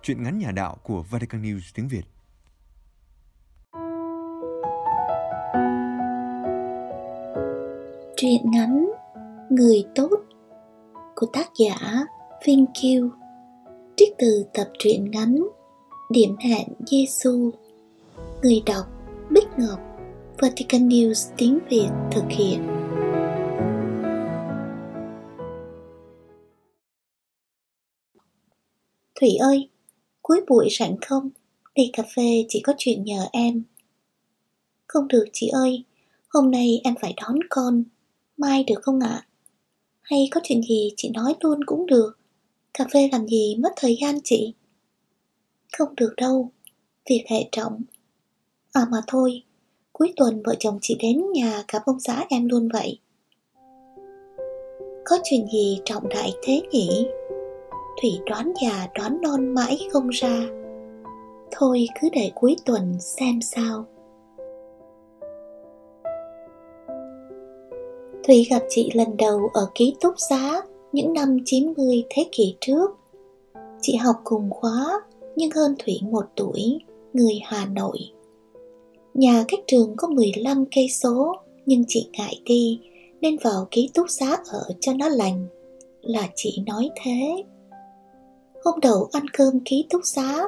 Chuyện 0.03 0.22
ngắn 0.22 0.38
nhà 0.38 0.51
đạo 0.51 0.77
của 0.83 1.03
Vatican 1.11 1.42
News 1.42 1.61
tiếng 1.75 1.88
Việt 1.88 2.05
Truyện 8.16 8.51
ngắn 8.51 8.90
Người 9.51 9.85
tốt 9.94 10.11
của 11.14 11.27
tác 11.33 11.49
giả 11.59 11.77
Vinh 12.46 12.66
Kiêu 12.83 13.11
trích 13.96 14.14
từ 14.18 14.44
tập 14.55 14.68
truyện 14.79 15.11
ngắn 15.11 15.49
Điểm 16.11 16.37
hạn, 16.40 16.69
Giêsu 16.87 17.51
Người 18.42 18.62
đọc 18.66 18.87
Bích 19.31 19.49
Ngọc 19.59 19.81
Vatican 20.38 20.88
News 20.88 21.33
tiếng 21.37 21.59
Việt 21.71 21.88
thực 22.12 22.25
hiện 22.29 22.66
Thủy 29.21 29.37
ơi, 29.40 29.69
cuối 30.23 30.40
buổi 30.49 30.69
rảnh 30.79 30.97
không? 31.07 31.31
Đi 31.75 31.90
cà 31.92 32.03
phê 32.16 32.45
chỉ 32.49 32.61
có 32.61 32.73
chuyện 32.79 33.05
nhờ 33.05 33.27
em. 33.33 33.62
Không 34.87 35.09
được 35.09 35.25
chị 35.33 35.49
ơi, 35.49 35.85
hôm 36.29 36.51
nay 36.51 36.81
em 36.85 36.95
phải 37.01 37.14
đón 37.16 37.38
con. 37.51 37.85
Mai 38.37 38.64
được 38.64 38.83
không 38.83 39.01
ạ? 39.01 39.27
Hay 40.01 40.29
có 40.31 40.40
chuyện 40.45 40.62
gì 40.62 40.90
chị 40.97 41.11
nói 41.14 41.35
luôn 41.40 41.61
cũng 41.66 41.87
được. 41.87 42.19
Cà 42.75 42.85
phê 42.92 43.09
làm 43.12 43.27
gì 43.27 43.57
mất 43.59 43.71
thời 43.77 43.99
gian 44.01 44.19
chị? 44.25 44.55
Không 45.78 45.94
được 45.96 46.14
đâu, 46.16 46.50
việc 47.10 47.24
hệ 47.28 47.48
trọng. 47.52 47.82
À 48.72 48.86
mà 48.90 48.98
thôi, 49.06 49.42
cuối 49.92 50.12
tuần 50.16 50.42
vợ 50.42 50.54
chồng 50.58 50.78
chị 50.82 50.96
đến 51.02 51.22
nhà 51.32 51.62
gặp 51.72 51.82
ông 51.86 52.00
xã 52.00 52.24
em 52.28 52.48
luôn 52.48 52.68
vậy. 52.72 52.98
Có 55.04 55.18
chuyện 55.24 55.46
gì 55.52 55.80
trọng 55.84 56.08
đại 56.08 56.34
thế 56.42 56.62
nhỉ? 56.70 57.06
Thủy 58.02 58.10
đoán 58.26 58.52
già 58.62 58.88
đoán 58.94 59.18
non 59.22 59.54
mãi 59.54 59.78
không 59.92 60.08
ra. 60.08 60.46
Thôi 61.50 61.88
cứ 62.00 62.08
để 62.12 62.30
cuối 62.34 62.56
tuần 62.64 62.96
xem 63.00 63.40
sao. 63.40 63.84
Thủy 68.26 68.46
gặp 68.50 68.62
chị 68.68 68.90
lần 68.94 69.16
đầu 69.16 69.50
ở 69.54 69.70
ký 69.74 69.96
túc 70.00 70.14
xá 70.28 70.62
những 70.92 71.12
năm 71.12 71.38
90 71.44 72.04
thế 72.10 72.26
kỷ 72.32 72.56
trước. 72.60 72.90
Chị 73.80 73.96
học 73.96 74.16
cùng 74.24 74.50
khóa 74.50 75.00
nhưng 75.37 75.51
hơn 75.51 75.75
Thủy 75.79 75.99
một 76.03 76.25
tuổi, 76.37 76.79
người 77.12 77.40
Hà 77.44 77.66
Nội. 77.66 77.99
Nhà 79.14 79.44
cách 79.49 79.61
trường 79.66 79.94
có 79.96 80.09
15 80.09 80.64
cây 80.75 80.88
số 80.88 81.37
nhưng 81.66 81.85
chị 81.88 82.09
ngại 82.12 82.40
đi 82.44 82.81
nên 83.20 83.37
vào 83.37 83.68
ký 83.70 83.90
túc 83.94 84.11
xá 84.11 84.37
ở 84.49 84.68
cho 84.81 84.92
nó 84.92 85.09
lành. 85.09 85.46
Là 86.03 86.29
chị 86.35 86.59
nói 86.66 86.90
thế. 87.05 87.44
Hôm 88.64 88.81
đầu 88.81 89.09
ăn 89.12 89.29
cơm 89.29 89.61
ký 89.64 89.87
túc 89.90 90.01
xá, 90.05 90.42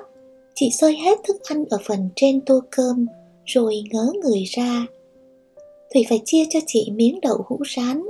chị 0.54 0.70
xơi 0.70 0.96
hết 0.96 1.18
thức 1.24 1.36
ăn 1.48 1.64
ở 1.70 1.78
phần 1.84 2.08
trên 2.16 2.40
tô 2.40 2.60
cơm 2.70 3.06
rồi 3.44 3.82
ngớ 3.90 4.12
người 4.22 4.44
ra. 4.44 4.86
Thủy 5.94 6.04
phải 6.08 6.20
chia 6.24 6.44
cho 6.50 6.60
chị 6.66 6.90
miếng 6.94 7.20
đậu 7.20 7.44
hũ 7.46 7.58
rán 7.76 8.02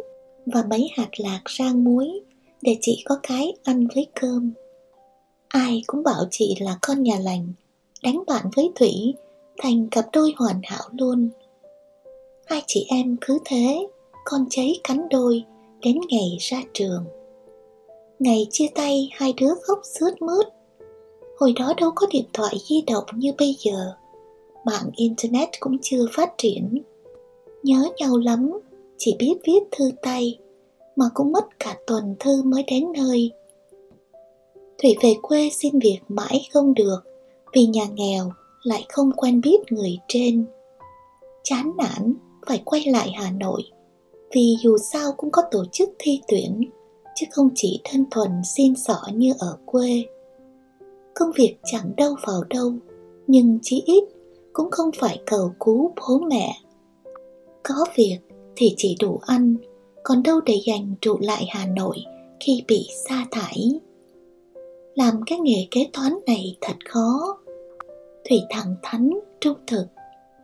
và 0.47 0.65
mấy 0.71 0.89
hạt 0.97 1.09
lạc 1.17 1.43
rang 1.59 1.85
muối 1.85 2.21
để 2.63 2.77
chị 2.81 3.03
có 3.05 3.19
cái 3.23 3.53
ăn 3.63 3.87
với 3.95 4.07
cơm. 4.21 4.53
Ai 5.49 5.83
cũng 5.87 6.03
bảo 6.03 6.25
chị 6.31 6.55
là 6.61 6.79
con 6.83 7.03
nhà 7.03 7.19
lành, 7.23 7.53
đánh 8.03 8.23
bạn 8.27 8.47
với 8.57 8.71
Thủy 8.75 9.15
thành 9.59 9.89
cặp 9.91 10.07
đôi 10.13 10.35
hoàn 10.37 10.61
hảo 10.65 10.89
luôn. 10.93 11.29
Hai 12.47 12.63
chị 12.67 12.87
em 12.89 13.17
cứ 13.21 13.39
thế, 13.45 13.87
con 14.25 14.47
cháy 14.51 14.81
cắn 14.85 15.09
đôi 15.11 15.45
đến 15.81 16.01
ngày 16.09 16.37
ra 16.41 16.63
trường. 16.75 17.05
Ngày 18.19 18.47
chia 18.51 18.67
tay 18.75 19.11
hai 19.13 19.33
đứa 19.33 19.55
khóc 19.63 19.81
sướt 19.85 20.23
mướt. 20.23 20.47
Hồi 21.39 21.53
đó 21.53 21.75
đâu 21.77 21.91
có 21.95 22.07
điện 22.11 22.27
thoại 22.33 22.57
di 22.69 22.83
động 22.83 23.05
như 23.15 23.33
bây 23.39 23.57
giờ. 23.59 23.93
Mạng 24.65 24.91
Internet 24.97 25.49
cũng 25.61 25.77
chưa 25.83 26.07
phát 26.13 26.33
triển. 26.39 26.83
Nhớ 27.63 27.89
nhau 27.97 28.19
lắm, 28.19 28.61
chỉ 28.99 29.17
biết 29.19 29.35
viết 29.45 29.61
thư 29.71 29.91
tay, 30.03 30.39
mà 30.97 31.05
cũng 31.15 31.33
mất 31.33 31.45
cả 31.59 31.77
tuần 31.87 32.15
thư 32.21 32.43
mới 32.43 32.63
đến 32.63 32.93
nơi. 32.93 33.31
Thủy 34.83 34.97
về 35.03 35.15
quê 35.23 35.49
xin 35.53 35.79
việc 35.79 35.99
mãi 36.09 36.49
không 36.53 36.75
được, 36.75 36.99
vì 37.53 37.67
nhà 37.67 37.85
nghèo 37.95 38.31
lại 38.63 38.87
không 38.89 39.13
quen 39.17 39.41
biết 39.41 39.57
người 39.71 39.99
trên. 40.09 40.47
Chán 41.43 41.73
nản 41.79 42.15
phải 42.47 42.63
quay 42.65 42.85
lại 42.87 43.11
Hà 43.15 43.31
Nội, 43.31 43.63
vì 44.35 44.57
dù 44.63 44.77
sao 44.93 45.13
cũng 45.17 45.31
có 45.31 45.43
tổ 45.51 45.65
chức 45.73 45.91
thi 45.99 46.21
tuyển 46.29 46.61
chứ 47.15 47.27
không 47.31 47.49
chỉ 47.55 47.81
đơn 47.85 48.05
thuần 48.11 48.31
xin 48.57 48.75
xỏ 48.77 49.01
như 49.15 49.35
ở 49.39 49.59
quê. 49.67 50.05
Công 51.15 51.33
việc 51.37 51.57
chẳng 51.65 51.93
đâu 51.97 52.15
vào 52.27 52.45
đâu, 52.51 52.73
nhưng 53.27 53.59
chí 53.63 53.83
ít 53.87 54.05
cũng 54.53 54.71
không 54.71 54.91
phải 54.99 55.21
cầu 55.27 55.53
cứu 55.61 55.93
bố 55.97 56.19
mẹ. 56.19 56.57
Có 57.63 57.85
việc 57.95 58.19
thì 58.57 58.75
chỉ 58.77 58.97
đủ 59.01 59.21
ăn, 59.27 59.57
còn 60.03 60.23
đâu 60.23 60.41
để 60.41 60.61
dành 60.67 60.95
trụ 61.01 61.19
lại 61.21 61.47
Hà 61.49 61.67
Nội 61.67 61.97
khi 62.41 62.63
bị 62.69 62.89
sa 63.09 63.27
thải. 63.31 63.81
Làm 64.99 65.21
cái 65.27 65.39
nghề 65.39 65.67
kế 65.71 65.89
toán 65.93 66.19
này 66.27 66.57
thật 66.61 66.77
khó. 66.89 67.39
Thủy 68.29 68.39
thẳng 68.51 68.75
thắn, 68.83 69.11
trung 69.41 69.59
thực, 69.67 69.87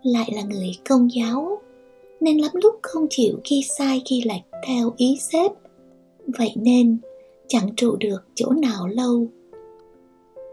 lại 0.03 0.31
là 0.35 0.43
người 0.43 0.71
công 0.89 1.09
giáo, 1.13 1.63
nên 2.21 2.39
lắm 2.39 2.51
lúc 2.55 2.75
không 2.83 3.07
chịu 3.11 3.39
ghi 3.51 3.63
sai 3.79 4.03
ghi 4.11 4.23
lệch 4.25 4.43
theo 4.67 4.93
ý 4.97 5.19
sếp 5.21 5.53
vậy 6.39 6.53
nên 6.57 6.99
chẳng 7.49 7.69
trụ 7.77 7.97
được 8.01 8.23
chỗ 8.35 8.51
nào 8.51 8.87
lâu. 8.87 9.27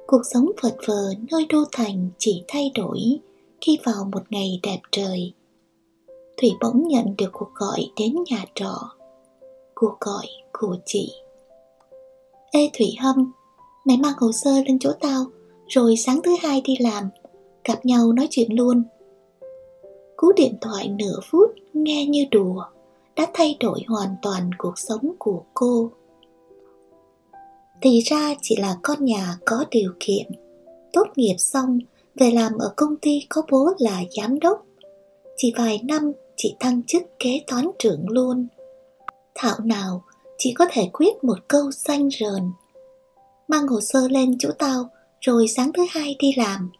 Cuộc 0.07 0.21
sống 0.33 0.51
vật 0.61 0.75
vờ 0.87 1.13
nơi 1.31 1.45
đô 1.49 1.63
thành 1.71 2.09
chỉ 2.17 2.43
thay 2.47 2.71
đổi 2.75 2.99
khi 3.61 3.77
vào 3.83 4.09
một 4.11 4.23
ngày 4.29 4.59
đẹp 4.63 4.79
trời. 4.91 5.33
Thủy 6.37 6.51
bỗng 6.61 6.87
nhận 6.87 7.05
được 7.17 7.29
cuộc 7.31 7.49
gọi 7.55 7.79
đến 7.99 8.15
nhà 8.29 8.45
trọ 8.55 8.91
cuộc 9.75 9.97
gọi 9.99 10.25
của 10.51 10.77
chị. 10.85 11.11
Ê 12.51 12.69
thủy 12.73 12.87
hâm 12.99 13.31
mày 13.85 13.97
mang 13.97 14.13
hồ 14.17 14.31
sơ 14.31 14.51
lên 14.51 14.79
chỗ 14.79 14.91
tao, 14.99 15.25
rồi 15.67 15.95
sáng 15.97 16.21
thứ 16.23 16.31
hai 16.41 16.61
đi 16.61 16.75
làm, 16.79 17.09
gặp 17.63 17.85
nhau 17.85 18.13
nói 18.13 18.27
chuyện 18.29 18.53
luôn. 18.53 18.83
Cú 20.15 20.31
điện 20.35 20.57
thoại 20.61 20.87
nửa 20.87 21.19
phút 21.31 21.51
nghe 21.73 22.05
như 22.05 22.25
đùa, 22.31 22.63
đã 23.15 23.27
thay 23.33 23.57
đổi 23.59 23.79
hoàn 23.87 24.15
toàn 24.21 24.49
cuộc 24.57 24.79
sống 24.79 25.13
của 25.19 25.43
cô. 25.53 25.91
Thì 27.81 27.99
ra 27.99 28.35
chỉ 28.41 28.55
là 28.55 28.77
con 28.81 29.05
nhà 29.05 29.37
có 29.45 29.65
điều 29.71 29.91
kiện. 29.99 30.31
Tốt 30.93 31.07
nghiệp 31.15 31.35
xong, 31.37 31.79
về 32.15 32.31
làm 32.31 32.57
ở 32.57 32.73
công 32.77 32.95
ty 32.95 33.25
có 33.29 33.41
bố 33.51 33.69
là 33.79 34.03
giám 34.17 34.39
đốc. 34.39 34.65
Chỉ 35.37 35.53
vài 35.57 35.79
năm, 35.83 36.11
chị 36.37 36.55
thăng 36.59 36.81
chức 36.87 37.03
kế 37.19 37.41
toán 37.47 37.67
trưởng 37.79 38.09
luôn. 38.09 38.47
Thảo 39.35 39.55
nào 39.63 40.03
chỉ 40.37 40.53
có 40.53 40.65
thể 40.71 40.89
quyết 40.93 41.23
một 41.23 41.37
câu 41.47 41.71
xanh 41.71 42.09
rờn 42.19 42.51
mang 43.51 43.67
hồ 43.67 43.81
sơ 43.81 44.07
lên 44.07 44.35
chỗ 44.39 44.49
tao 44.59 44.89
rồi 45.21 45.47
sáng 45.47 45.71
thứ 45.73 45.85
hai 45.89 46.15
đi 46.19 46.33
làm 46.37 46.71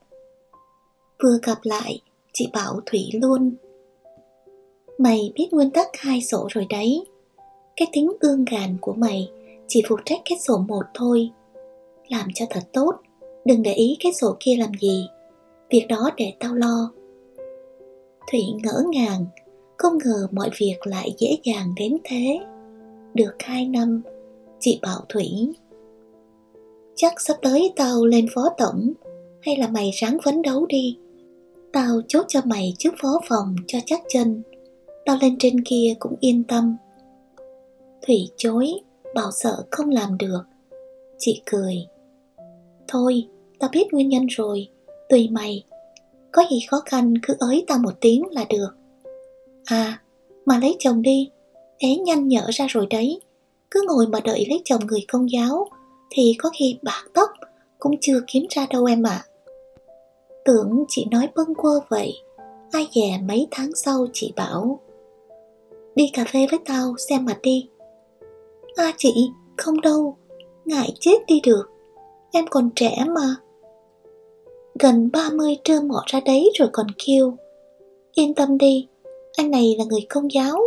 vừa 1.24 1.38
gặp 1.44 1.58
lại 1.64 2.02
chị 2.34 2.50
bảo 2.54 2.80
thủy 2.86 3.10
luôn 3.14 3.56
Mày 5.02 5.32
biết 5.36 5.48
nguyên 5.52 5.72
tắc 5.72 5.88
hai 5.94 6.22
sổ 6.22 6.48
rồi 6.52 6.66
đấy. 6.70 7.06
Cái 7.76 7.88
tính 7.94 8.12
ương 8.20 8.46
gàn 8.46 8.78
của 8.82 8.94
mày 8.94 9.32
chỉ 9.68 9.84
phụ 9.90 9.96
trách 10.06 10.20
cái 10.30 10.38
sổ 10.40 10.58
một 10.58 10.84
thôi. 10.94 11.30
Làm 12.08 12.28
cho 12.36 12.46
thật 12.50 12.64
tốt, 12.74 12.92
đừng 13.46 13.64
để 13.64 13.74
ý 13.74 13.98
cái 14.00 14.14
sổ 14.14 14.36
kia 14.40 14.56
làm 14.60 14.72
gì. 14.82 15.08
Việc 15.70 15.86
đó 15.90 16.12
để 16.18 16.34
tao 16.40 16.56
lo. 16.56 16.92
Thủy 18.32 18.42
ngỡ 18.64 18.84
ngàng, 18.90 19.26
không 19.78 19.98
ngờ 20.06 20.28
mọi 20.32 20.50
việc 20.60 20.78
lại 20.84 21.16
dễ 21.18 21.38
dàng 21.44 21.74
đến 21.76 21.98
thế. 22.04 22.40
Được 23.14 23.34
hai 23.40 23.68
năm, 23.68 24.02
chị 24.60 24.80
bảo 24.82 25.06
Thủy. 25.10 25.54
Chắc 26.96 27.22
sắp 27.22 27.38
tới 27.42 27.74
tao 27.76 28.06
lên 28.06 28.26
phó 28.36 28.50
tổng, 28.58 28.94
hay 29.42 29.58
là 29.58 29.68
mày 29.68 29.92
ráng 29.94 30.18
phấn 30.26 30.42
đấu 30.42 30.66
đi. 30.66 30.98
Tao 31.74 32.02
chốt 32.08 32.26
cho 32.28 32.42
mày 32.46 32.74
trước 32.80 32.94
phó 33.02 33.22
phòng 33.30 33.56
cho 33.68 33.80
chắc 33.86 34.02
chân. 34.10 34.42
Tao 35.06 35.18
lên 35.22 35.36
trên 35.40 35.64
kia 35.64 35.94
cũng 36.00 36.16
yên 36.20 36.44
tâm. 36.44 36.78
Thủy 38.08 38.30
chối 38.38 38.68
bảo 39.16 39.32
sợ 39.32 39.64
không 39.72 39.90
làm 39.90 40.18
được. 40.18 40.42
Chị 41.18 41.42
cười. 41.46 41.76
Thôi 42.88 43.28
tao 43.60 43.70
biết 43.74 43.88
nguyên 43.92 44.10
nhân 44.10 44.26
rồi 44.26 44.68
tùy 45.10 45.30
mày. 45.32 45.64
Có 46.32 46.44
gì 46.52 46.60
khó 46.70 46.82
khăn 46.86 47.14
cứ 47.24 47.36
ới 47.40 47.64
tao 47.68 47.78
một 47.78 47.94
tiếng 48.02 48.24
là 48.32 48.46
được. 48.50 48.70
À 49.66 50.02
mà 50.46 50.60
lấy 50.60 50.76
chồng 50.80 51.02
đi. 51.02 51.30
Ế 51.78 51.96
nhanh 51.96 52.28
nhở 52.28 52.48
ra 52.54 52.68
rồi 52.70 52.88
đấy. 52.90 53.20
Cứ 53.72 53.86
ngồi 53.88 54.08
mà 54.08 54.20
đợi 54.20 54.46
lấy 54.50 54.62
chồng 54.66 54.82
người 54.88 55.06
công 55.08 55.32
giáo 55.32 55.68
thì 56.12 56.36
có 56.40 56.50
khi 56.60 56.80
bạc 56.82 57.04
tóc 57.14 57.30
cũng 57.80 57.96
chưa 58.02 58.22
kiếm 58.28 58.46
ra 58.50 58.68
đâu 58.70 58.86
em 58.86 59.04
ạ. 59.04 59.26
À. 59.26 59.28
tưởng 60.46 60.84
chị 60.88 61.06
nói 61.12 61.30
bâng 61.36 61.56
quơ 61.56 61.80
vậy 61.90 62.14
ai 62.72 62.88
dè 62.96 63.20
mấy 63.28 63.48
tháng 63.52 63.76
sau 63.76 64.08
chị 64.14 64.34
bảo 64.36 64.80
Đi 65.96 66.10
cà 66.14 66.26
phê 66.34 66.48
với 66.52 66.60
tao 66.66 66.96
xem 67.10 67.26
mặt 67.26 67.40
đi. 67.44 67.70
À 68.76 68.92
chị, 68.98 69.30
không 69.58 69.82
đâu 69.82 70.18
Ngại 70.66 70.94
chết 71.00 71.18
đi 71.28 71.42
được 71.44 71.64
Em 72.32 72.46
còn 72.50 72.70
trẻ 72.76 73.06
mà. 73.08 73.36
Gần 74.80 75.10
30 75.14 75.58
trơ 75.64 75.82
mọ 75.82 76.04
ra 76.08 76.20
đấy 76.26 76.52
rồi 76.60 76.70
còn 76.74 76.88
kêu 77.06 77.34
Yên 78.14 78.34
tâm 78.34 78.58
đi 78.58 78.88
Anh 79.38 79.52
này 79.52 79.76
là 79.78 79.84
người 79.90 80.06
công 80.10 80.32
giáo 80.32 80.60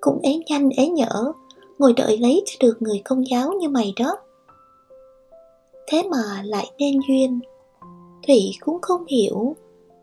Cũng 0.00 0.20
ế 0.22 0.38
nhanh 0.46 0.70
ế 0.76 0.88
nhở 0.88 1.32
Ngồi 1.78 1.92
đợi 1.92 2.18
lấy 2.18 2.42
cho 2.46 2.56
được 2.60 2.82
người 2.82 3.02
công 3.04 3.28
giáo 3.28 3.52
như 3.52 3.68
mày 3.68 3.92
đó. 3.96 4.16
Thế 5.90 6.02
mà 6.10 6.42
lại 6.44 6.70
nên 6.78 7.00
duyên 7.08 7.40
Thủy 8.26 8.40
cũng 8.60 8.78
không 8.82 9.06
hiểu 9.06 9.56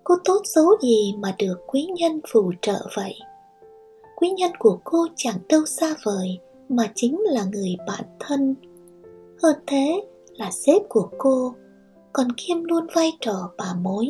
cô 0.04 0.16
tốt 0.26 0.42
xấu 0.44 0.66
gì 0.82 1.14
mà 1.20 1.36
được 1.40 1.56
quý 1.68 1.88
nhân 1.96 2.20
phù 2.34 2.52
trợ 2.62 2.88
vậy. 2.96 3.16
Quý 4.16 4.30
nhân 4.30 4.52
của 4.60 4.80
cô 4.84 5.08
chẳng 5.16 5.38
đâu 5.50 5.66
xa 5.66 5.96
vời 6.06 6.40
mà 6.70 6.92
chính 6.96 7.22
là 7.22 7.46
người 7.52 7.76
bạn 7.88 8.04
thân. 8.20 8.56
Hơn 9.44 9.56
thế 9.68 10.04
là 10.28 10.52
sếp 10.52 10.82
của 10.90 11.10
cô, 11.18 11.54
còn 12.14 12.28
kiêm 12.38 12.64
luôn 12.64 12.88
vai 12.96 13.12
trò 13.22 13.50
bà 13.58 13.74
mối. 13.82 14.08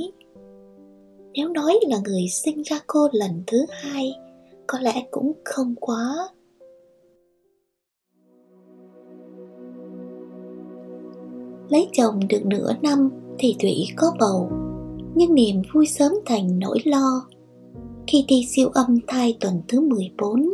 Nếu 1.34 1.50
nói 1.50 1.80
là 1.88 1.98
người 2.04 2.28
sinh 2.30 2.62
ra 2.62 2.80
cô 2.88 3.10
lần 3.12 3.44
thứ 3.48 3.66
hai, 3.70 4.14
có 4.68 4.80
lẽ 4.80 5.06
cũng 5.12 5.34
không 5.46 5.76
quá. 5.80 6.30
Lấy 11.70 11.90
chồng 11.94 12.20
được 12.30 12.46
nửa 12.46 12.74
năm 12.82 13.10
thì 13.40 13.56
Thủy 13.60 13.88
có 13.96 14.12
bầu, 14.20 14.50
nhưng 15.16 15.34
niềm 15.36 15.62
vui 15.74 15.86
sớm 15.88 16.12
thành 16.26 16.60
nỗi 16.60 16.80
lo. 16.86 17.26
Khi 18.08 18.26
đi 18.28 18.46
siêu 18.56 18.70
âm 18.74 19.00
thai 19.08 19.38
tuần 19.40 19.62
thứ 19.68 19.82
14, 19.82 20.50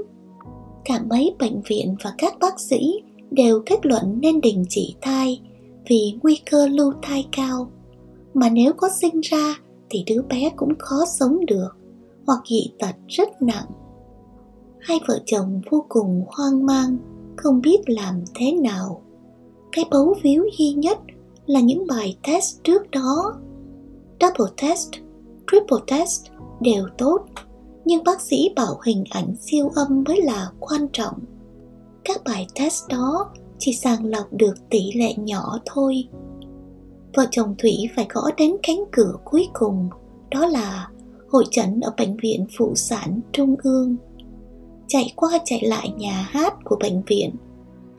cả 0.86 1.02
mấy 1.10 1.36
bệnh 1.40 1.62
viện 1.68 1.96
và 2.04 2.14
các 2.18 2.34
bác 2.40 2.60
sĩ 2.60 2.94
đều 3.32 3.62
kết 3.66 3.86
luận 3.86 4.20
nên 4.22 4.42
đình 4.42 4.66
chỉ 4.70 4.96
thai 5.02 5.42
vì 5.90 6.14
nguy 6.24 6.40
cơ 6.52 6.68
lưu 6.68 6.94
thai 7.02 7.28
cao. 7.32 7.72
Mà 8.34 8.50
nếu 8.50 8.74
có 8.74 8.90
sinh 9.02 9.22
ra 9.22 9.56
thì 9.90 10.04
đứa 10.08 10.22
bé 10.22 10.50
cũng 10.56 10.74
khó 10.80 11.06
sống 11.20 11.46
được 11.46 11.70
hoặc 12.28 12.40
dị 12.50 12.72
tật 12.80 12.96
rất 13.08 13.42
nặng. 13.42 13.66
Hai 14.80 15.00
vợ 15.08 15.20
chồng 15.26 15.62
vô 15.70 15.86
cùng 15.90 16.26
hoang 16.28 16.66
mang, 16.66 16.98
không 17.38 17.62
biết 17.62 17.78
làm 17.86 18.24
thế 18.36 18.52
nào. 18.52 19.02
Cái 19.72 19.86
bấu 19.92 20.16
víu 20.24 20.46
duy 20.58 20.74
nhất 20.74 21.00
là 21.46 21.60
những 21.60 21.88
bài 21.88 22.18
test 22.24 22.64
trước 22.64 22.92
đó. 22.92 23.34
Double 24.22 24.54
test, 24.62 24.90
triple 25.52 25.78
test 25.88 26.26
đều 26.60 26.86
tốt, 26.98 27.20
nhưng 27.86 28.04
bác 28.04 28.22
sĩ 28.22 28.50
bảo 28.56 28.80
hình 28.86 29.04
ảnh 29.10 29.36
siêu 29.36 29.72
âm 29.76 30.04
mới 30.08 30.22
là 30.22 30.50
quan 30.60 30.88
trọng. 30.94 31.20
Các 32.04 32.22
bài 32.26 32.48
test 32.56 32.88
đó 32.90 33.32
chỉ 33.60 33.74
sàng 33.74 34.06
lọc 34.06 34.34
được 34.34 34.54
tỷ 34.70 34.92
lệ 34.96 35.14
nhỏ 35.18 35.60
thôi. 35.66 36.08
Vợ 37.16 37.26
chồng 37.32 37.56
Thủy 37.58 37.74
phải 37.96 38.06
gõ 38.10 38.22
đến 38.38 38.56
cánh 38.64 38.84
cửa 38.92 39.14
cuối 39.26 39.48
cùng, 39.54 39.90
đó 40.32 40.46
là 40.46 40.90
hội 41.30 41.44
trần 41.52 41.80
ở 41.82 41.94
bệnh 41.98 42.18
viện 42.18 42.46
phụ 42.58 42.76
sản 42.76 43.20
trung 43.32 43.56
ương. 43.64 43.96
Chạy 44.88 45.14
qua 45.16 45.40
chạy 45.46 45.62
lại 45.64 45.94
nhà 45.98 46.28
hát 46.30 46.54
của 46.64 46.76
bệnh 46.80 47.02
viện, 47.08 47.36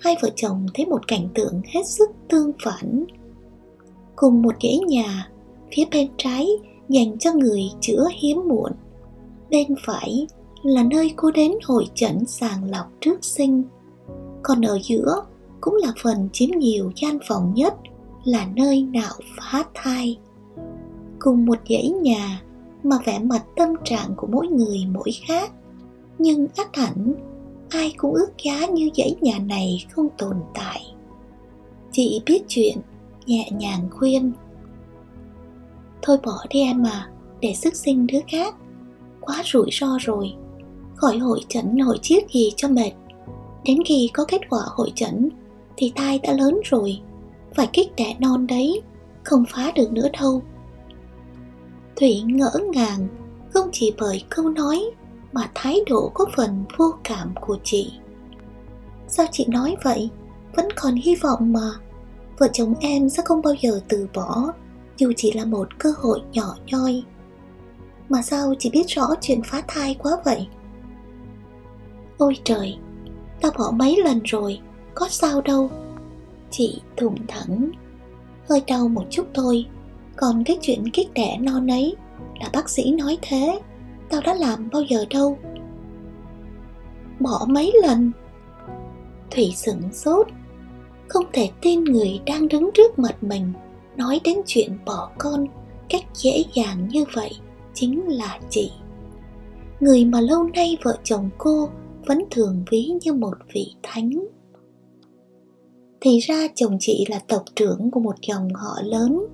hai 0.02 0.16
vợ 0.22 0.30
chồng 0.36 0.66
thấy 0.74 0.86
một 0.86 1.08
cảnh 1.08 1.28
tượng 1.34 1.60
hết 1.74 1.86
sức 1.86 2.10
tương 2.28 2.52
phản. 2.64 3.04
Cùng 4.16 4.42
một 4.42 4.54
dãy 4.62 4.78
nhà, 4.78 5.30
phía 5.76 5.84
bên 5.90 6.08
trái 6.16 6.48
dành 6.88 7.18
cho 7.18 7.32
người 7.32 7.62
chữa 7.80 8.08
hiếm 8.20 8.48
muộn. 8.48 8.72
Bên 9.50 9.74
phải 9.86 10.26
là 10.62 10.82
nơi 10.82 11.12
cô 11.16 11.30
đến 11.30 11.52
hội 11.64 11.86
chẩn 11.94 12.24
sàng 12.26 12.70
lọc 12.70 12.86
trước 13.00 13.24
sinh. 13.24 13.62
Còn 14.42 14.60
ở 14.62 14.78
giữa 14.84 15.24
cũng 15.60 15.74
là 15.74 15.92
phần 16.02 16.28
chiếm 16.32 16.50
nhiều 16.50 16.92
gian 16.96 17.18
phòng 17.28 17.52
nhất, 17.54 17.74
là 18.24 18.48
nơi 18.56 18.82
nạo 18.82 19.14
phá 19.38 19.64
thai. 19.74 20.18
Cùng 21.18 21.46
một 21.46 21.58
dãy 21.68 21.90
nhà 22.02 22.42
mà 22.82 22.96
vẻ 23.04 23.18
mặt 23.18 23.44
tâm 23.56 23.68
trạng 23.84 24.14
của 24.16 24.26
mỗi 24.26 24.48
người 24.48 24.78
mỗi 24.90 25.10
khác, 25.26 25.52
nhưng 26.18 26.46
ác 26.56 26.76
hẳn 26.76 27.14
ai 27.72 27.94
cũng 27.96 28.14
ước 28.14 28.30
giá 28.44 28.66
như 28.66 28.90
dãy 28.96 29.16
nhà 29.20 29.38
này 29.38 29.87
không 29.90 30.08
tồn 30.18 30.37
tại. 30.54 30.82
Chị 31.92 32.22
biết 32.26 32.42
chuyện, 32.48 32.78
nhẹ 33.26 33.50
nhàng 33.50 33.88
khuyên. 33.90 34.32
Thôi 36.02 36.18
bỏ 36.24 36.44
đi 36.50 36.61
em 36.61 36.82
mà 36.82 37.11
để 37.40 37.54
sức 37.54 37.76
sinh 37.76 38.06
đứa 38.06 38.20
khác. 38.28 38.54
Quá 39.20 39.42
rủi 39.44 39.70
ro 39.72 39.98
rồi. 40.00 40.35
Khỏi 40.96 41.18
hội 41.18 41.40
chẩn 41.48 41.78
hội 41.78 41.98
chiếc 42.02 42.30
gì 42.30 42.52
cho 42.56 42.68
mệt. 42.68 42.92
Đến 43.64 43.78
khi 43.87 44.11
có 44.14 44.24
kết 44.28 44.40
quả 44.50 44.61
hội 44.66 44.92
chẩn, 44.94 45.28
thì 45.76 45.92
thai 45.94 46.18
đã 46.18 46.32
lớn 46.32 46.61
rồi. 46.64 47.00
Phải 47.54 47.68
kích 47.72 47.96
đẻ 47.96 48.16
non 48.18 48.46
đấy, 48.46 48.82
không 49.24 49.44
phá 49.48 49.72
được 49.74 49.92
nữa 49.92 50.08
đâu. 50.20 50.42
Thủy 51.96 52.22
ngỡ 52.26 52.52
ngàng, 52.72 53.08
không 53.50 53.68
chỉ 53.72 53.94
bởi 53.98 54.24
câu 54.28 54.48
nói 54.48 54.90
mà 55.33 55.51
thái 55.55 55.81
độ 55.87 56.11
có 56.14 56.27
phần 56.37 56.64
vô 56.77 56.95
cảm 57.05 57.35
của 57.40 57.59
chị. 57.64 57.92
Sao 59.09 59.27
chị 59.33 59.47
nói 59.49 59.77
vậy? 59.85 60.11
Vẫn 60.57 60.68
còn 60.77 60.95
hy 60.95 61.14
vọng 61.14 61.53
mà. 61.53 61.71
Vợ 62.38 62.49
chồng 62.53 62.75
em 62.81 63.09
sẽ 63.09 63.23
không 63.27 63.42
bao 63.42 63.55
giờ 63.61 63.81
từ 63.88 64.09
bỏ, 64.14 64.53
dù 64.97 65.12
chỉ 65.16 65.33
là 65.33 65.45
một 65.45 65.79
cơ 65.79 65.92
hội 65.99 66.23
nhỏ 66.33 66.57
nhoi. 66.66 67.03
Mà 68.09 68.23
sao 68.23 68.55
chị 68.59 68.71
biết 68.71 68.85
rõ 68.88 69.07
chuyện 69.21 69.42
phá 69.42 69.62
thai 69.68 69.95
quá 69.95 70.12
vậy? 70.25 70.47
Ôi 72.18 72.37
trời 72.45 72.79
tao 73.42 73.53
bỏ 73.59 73.71
mấy 73.71 73.97
lần 74.05 74.21
rồi, 74.25 74.61
có 74.95 75.09
sao 75.11 75.40
đâu. 75.40 75.71
Chị 76.51 76.81
thủng 76.97 77.16
thẳng, 77.29 77.71
hơi 78.49 78.62
đau 78.66 78.88
một 78.88 79.05
chút 79.11 79.27
thôi. 79.35 79.66
Còn 80.16 80.45
cái 80.45 80.59
chuyện 80.62 80.90
kích 80.90 81.14
đẻ 81.14 81.38
non 81.40 81.71
ấy, 81.71 81.97
là 82.40 82.51
bác 82.53 82.71
sĩ 82.71 82.90
nói 82.90 83.18
thế 83.23 83.61
tao 84.12 84.20
đã 84.20 84.35
làm 84.35 84.68
bao 84.72 84.83
giờ 84.83 85.05
đâu. 85.11 85.38
Bỏ 87.20 87.46
mấy 87.48 87.72
lần 87.83 88.12
thủy 89.31 89.53
sửng 89.57 89.92
sốt, 89.92 90.27
không 91.09 91.25
thể 91.33 91.51
tin 91.61 91.85
người 91.85 92.20
đang 92.27 92.48
đứng 92.48 92.70
trước 92.75 92.98
mặt 92.98 93.22
mình 93.22 93.53
nói 93.96 94.20
đến 94.25 94.38
chuyện 94.46 94.79
bỏ 94.87 95.11
con. 95.18 95.46
Cách 95.88 96.05
dễ 96.14 96.44
dàng 96.55 96.88
như 96.88 97.05
vậy 97.14 97.31
chính 97.75 98.09
là 98.09 98.38
chị. 98.51 98.72
Người 99.81 100.05
mà 100.05 100.20
lâu 100.20 100.44
nay 100.44 100.77
vợ 100.83 100.96
chồng 101.05 101.31
cô 101.38 101.68
vẫn 102.07 102.18
thường 102.31 102.64
ví 102.70 102.90
như 103.05 103.12
một 103.12 103.35
vị 103.55 103.75
thánh. 103.83 104.11
Thì 106.01 106.18
ra 106.18 106.48
chồng 106.55 106.77
chị 106.81 107.05
là 107.09 107.18
tộc 107.29 107.42
trưởng 107.57 107.90
của 107.90 108.01
một 108.01 108.16
dòng 108.29 108.48
họ 108.55 108.75
lớn. 108.83 109.27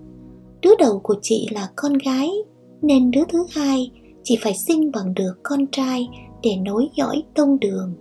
Đứa 0.63 0.75
đầu 0.79 1.01
của 1.03 1.15
chị 1.23 1.49
là 1.51 1.69
con 1.77 1.93
gái, 1.93 2.31
nên 2.83 3.11
đứa 3.11 3.25
thứ 3.29 3.47
hai 3.51 3.91
chỉ 4.29 4.39
phải 4.43 4.55
sinh 4.55 4.91
bằng 4.93 5.15
được 5.15 5.35
con 5.43 5.67
trai 5.73 6.09
để 6.43 6.57
nối 6.57 6.89
dõi 6.97 7.23
tông 7.35 7.61
đường. 7.61 7.95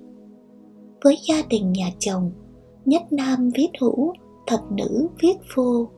Với 1.04 1.18
gia 1.30 1.42
đình 1.50 1.72
nhà 1.72 1.90
chồng, 2.00 2.32
nhất 2.86 3.02
nam 3.12 3.50
viết 3.56 3.68
hữu, 3.82 4.14
thập 4.48 4.60
nữ 4.72 5.08
viết 5.22 5.36
vô 5.56 5.90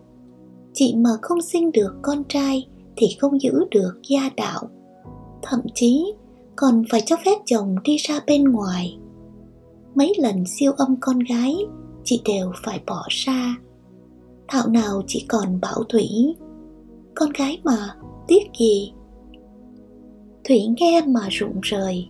chị 0.74 0.96
mà 0.98 1.10
không 1.22 1.42
sinh 1.42 1.72
được 1.72 1.96
con 2.02 2.24
trai 2.30 2.68
thì 2.96 3.08
không 3.20 3.42
giữ 3.42 3.52
được 3.72 3.94
gia 4.10 4.30
đạo. 4.38 4.70
Thậm 5.42 5.60
chí, 5.74 6.14
còn 6.56 6.84
phải 6.92 7.02
cho 7.06 7.16
phép 7.26 7.38
chồng 7.46 7.76
đi 7.84 7.98
ra 7.98 8.20
bên 8.28 8.44
ngoài. 8.44 8.98
Mấy 9.96 10.14
lần 10.18 10.44
siêu 10.46 10.72
âm 10.78 10.96
con 11.02 11.20
gái, 11.20 11.56
chị 12.04 12.22
đều 12.26 12.52
phải 12.64 12.82
bỏ 12.88 13.04
ra. 13.10 13.56
Thạo 14.48 14.68
nào 14.68 15.02
chị 15.08 15.26
còn 15.30 15.62
bảo 15.62 15.84
thủy, 15.90 16.36
con 17.16 17.30
gái 17.38 17.62
mà, 17.64 17.96
tiếc 18.28 18.44
gì 18.60 18.94
thủy 20.50 20.62
nghe 20.78 21.02
mà 21.08 21.22
rụng 21.30 21.60
rời. 21.62 22.08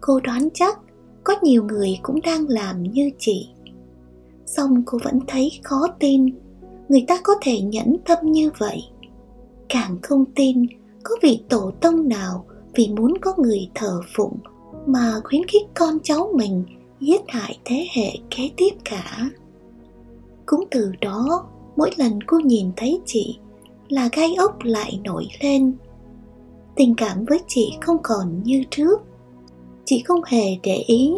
Cô 0.00 0.20
đoán 0.20 0.48
chắc 0.54 0.78
có 1.24 1.34
nhiều 1.42 1.64
người 1.64 1.98
cũng 2.02 2.20
đang 2.20 2.48
làm 2.48 2.82
như 2.82 3.10
chị. 3.18 3.48
Xong 4.46 4.82
cô 4.86 4.98
vẫn 5.04 5.18
thấy 5.26 5.52
khó 5.62 5.86
tin, 5.98 6.26
người 6.88 7.04
ta 7.08 7.20
có 7.22 7.32
thể 7.42 7.60
nhẫn 7.60 7.96
tâm 8.06 8.18
như 8.22 8.50
vậy. 8.58 8.82
Càng 9.68 9.98
không 10.02 10.24
tin, 10.34 10.66
có 11.02 11.16
vị 11.22 11.40
tổ 11.48 11.70
tông 11.80 12.08
nào 12.08 12.44
vì 12.74 12.88
muốn 12.88 13.14
có 13.20 13.34
người 13.38 13.70
thờ 13.74 14.00
phụng 14.16 14.36
mà 14.86 15.20
khuyến 15.24 15.42
khích 15.46 15.66
con 15.74 15.98
cháu 16.02 16.32
mình 16.34 16.64
giết 17.00 17.20
hại 17.28 17.58
thế 17.64 17.86
hệ 17.94 18.10
kế 18.30 18.50
tiếp 18.56 18.70
cả. 18.84 19.30
Cũng 20.46 20.64
từ 20.70 20.92
đó, 21.00 21.46
mỗi 21.76 21.90
lần 21.96 22.18
cô 22.26 22.38
nhìn 22.38 22.70
thấy 22.76 23.00
chị 23.06 23.38
là 23.88 24.08
gai 24.12 24.34
ốc 24.34 24.56
lại 24.62 25.00
nổi 25.04 25.26
lên 25.40 25.76
tình 26.76 26.94
cảm 26.94 27.24
với 27.24 27.40
chị 27.46 27.72
không 27.80 27.98
còn 28.02 28.42
như 28.42 28.64
trước 28.70 29.02
chị 29.84 30.02
không 30.06 30.20
hề 30.26 30.44
để 30.62 30.76
ý, 30.76 31.14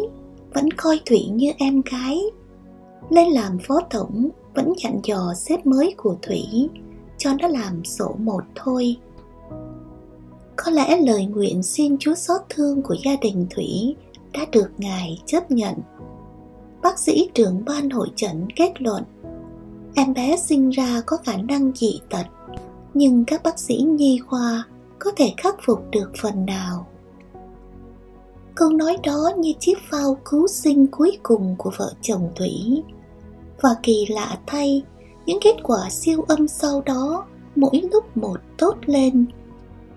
vẫn 0.53 0.71
coi 0.71 0.99
thủy 1.05 1.25
như 1.33 1.51
em 1.57 1.81
gái 1.91 2.21
lên 3.09 3.29
làm 3.29 3.57
phó 3.59 3.81
tổng, 3.89 4.29
vẫn 4.55 4.73
dặn 4.83 4.99
dò 5.03 5.33
sếp 5.35 5.65
mới 5.65 5.93
của 5.97 6.15
Thủy, 6.21 6.69
cho 7.17 7.33
nó 7.39 7.47
làm 7.47 7.85
sổ 7.85 8.15
một 8.19 8.41
thôi. 8.55 8.97
Có 10.55 10.71
lẽ 10.71 10.97
lời 10.97 11.25
nguyện 11.25 11.63
xin 11.63 11.97
Chúa 11.97 12.15
xót 12.15 12.41
thương 12.49 12.81
của 12.81 12.95
gia 13.05 13.15
đình 13.21 13.47
Thủy 13.49 13.95
đã 14.33 14.45
được 14.51 14.71
Ngài 14.77 15.21
chấp 15.25 15.51
nhận. 15.51 15.73
Bác 16.81 16.99
sĩ 16.99 17.29
trưởng 17.33 17.65
ban 17.65 17.89
hội 17.89 18.07
trận 18.15 18.47
kết 18.55 18.81
luận, 18.81 19.03
em 19.95 20.13
bé 20.13 20.37
sinh 20.37 20.69
ra 20.69 21.01
có 21.05 21.17
khả 21.17 21.37
năng 21.37 21.71
dị 21.75 21.99
tật, 22.09 22.25
nhưng 22.93 23.25
các 23.25 23.43
bác 23.43 23.59
sĩ 23.59 23.75
nhi 23.75 24.19
khoa 24.27 24.63
có 24.99 25.11
thể 25.15 25.33
khắc 25.37 25.55
phục 25.65 25.83
được 25.91 26.11
phần 26.21 26.45
nào. 26.45 26.87
Câu 28.55 28.69
nói 28.69 28.97
đó 29.03 29.31
như 29.37 29.53
chiếc 29.59 29.77
phao 29.91 30.17
cứu 30.25 30.47
sinh 30.47 30.87
cuối 30.87 31.17
cùng 31.23 31.55
của 31.57 31.71
vợ 31.77 31.93
chồng 32.01 32.31
Thủy 32.35 32.83
và 33.61 33.75
kỳ 33.83 34.05
lạ 34.09 34.37
thay 34.47 34.83
những 35.25 35.39
kết 35.41 35.55
quả 35.63 35.89
siêu 35.89 36.25
âm 36.27 36.47
sau 36.47 36.81
đó 36.81 37.25
mỗi 37.55 37.81
lúc 37.91 38.17
một 38.17 38.37
tốt 38.57 38.75
lên. 38.85 39.25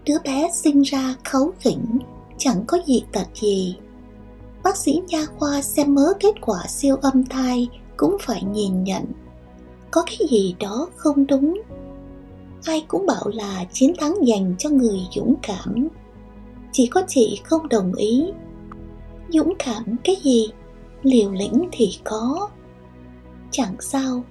Đứa 0.04 0.18
bé 0.24 0.50
sinh 0.52 0.82
ra 0.82 1.14
kháu 1.24 1.52
khỉnh, 1.58 1.98
chẳng 2.38 2.64
có 2.66 2.78
gì 2.86 3.04
tật 3.12 3.26
gì. 3.34 3.76
Bác 4.62 4.76
sĩ 4.76 5.02
nha 5.08 5.26
khoa 5.38 5.62
xem 5.62 5.94
mớ 5.94 6.12
kết 6.20 6.34
quả 6.40 6.58
siêu 6.68 6.96
âm 7.02 7.24
thai 7.24 7.68
cũng 7.96 8.16
phải 8.20 8.42
nhìn 8.42 8.84
nhận. 8.84 9.04
Có 9.90 10.02
cái 10.06 10.28
gì 10.30 10.54
đó 10.60 10.88
không 10.96 11.26
đúng. 11.26 11.60
Ai 12.64 12.84
cũng 12.88 13.06
bảo 13.06 13.28
là 13.34 13.64
chiến 13.72 13.92
thắng 13.98 14.14
dành 14.26 14.54
cho 14.58 14.70
người 14.70 15.00
dũng 15.14 15.34
cảm. 15.42 15.88
Chỉ 16.72 16.86
có 16.86 17.02
chị 17.08 17.40
không 17.44 17.68
đồng 17.68 17.94
ý. 17.94 18.24
Dũng 19.28 19.54
cảm 19.58 19.84
cái 20.04 20.16
gì? 20.22 20.48
Liều 21.02 21.32
lĩnh 21.32 21.68
thì 21.72 21.98
có. 22.04 22.48
Chẳng 23.50 23.74
sao. 23.80 24.24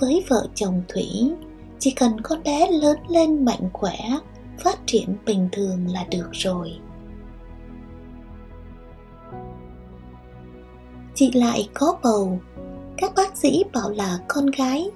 Với 0.00 0.24
vợ 0.28 0.46
chồng 0.54 0.82
Thủy, 0.88 1.32
chỉ 1.78 1.90
cần 1.90 2.20
con 2.20 2.42
bé 2.42 2.70
lớn 2.70 2.96
lên 3.08 3.44
mạnh 3.44 3.68
khỏe, 3.72 3.98
phát 4.58 4.78
triển 4.86 5.16
bình 5.26 5.48
thường 5.52 5.86
là 5.92 6.06
được 6.10 6.28
rồi. 6.32 6.72
Chị 11.14 11.30
lại 11.32 11.68
có 11.74 11.96
bầu, 12.02 12.40
các 12.96 13.12
bác 13.16 13.36
sĩ 13.36 13.64
bảo 13.72 13.90
là 13.90 14.18
con 14.28 14.46
gái, 14.46 14.90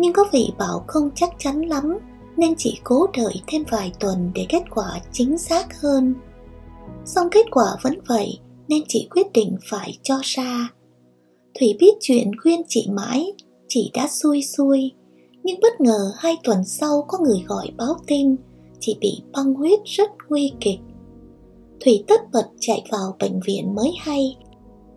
nhưng 0.00 0.12
có 0.12 0.24
vị 0.32 0.50
bảo 0.58 0.84
không 0.86 1.10
chắc 1.14 1.30
chắn 1.38 1.60
lắm 1.60 1.98
nên 2.36 2.54
chỉ 2.56 2.78
cố 2.84 3.06
đợi 3.16 3.34
thêm 3.46 3.64
vài 3.70 3.92
tuần 4.00 4.30
để 4.34 4.46
kết 4.48 4.62
quả 4.70 5.00
chính 5.12 5.38
xác 5.38 5.80
hơn. 5.80 6.14
Xong 7.04 7.28
kết 7.30 7.46
quả 7.50 7.76
vẫn 7.82 7.98
vậy 8.08 8.38
nên 8.68 8.82
chị 8.88 9.08
quyết 9.10 9.32
định 9.32 9.56
phải 9.70 9.98
cho 10.02 10.20
ra. 10.22 10.68
Thủy 11.60 11.76
biết 11.80 11.94
chuyện 12.00 12.30
khuyên 12.42 12.62
chị 12.68 12.88
mãi, 12.92 13.32
chị 13.68 13.90
đã 13.94 14.08
xui 14.10 14.42
xui. 14.42 14.92
Nhưng 15.42 15.60
bất 15.60 15.80
ngờ 15.80 16.12
hai 16.16 16.36
tuần 16.44 16.64
sau 16.64 17.04
có 17.08 17.18
người 17.18 17.44
gọi 17.46 17.70
báo 17.76 17.94
tin 18.06 18.36
chị 18.80 18.96
bị 19.00 19.22
băng 19.32 19.54
huyết 19.54 19.80
rất 19.84 20.10
nguy 20.28 20.52
kịch. 20.60 20.80
Thủy 21.84 22.04
tất 22.08 22.20
bật 22.32 22.48
chạy 22.60 22.84
vào 22.92 23.16
bệnh 23.18 23.40
viện 23.46 23.74
mới 23.74 23.90
hay 24.00 24.36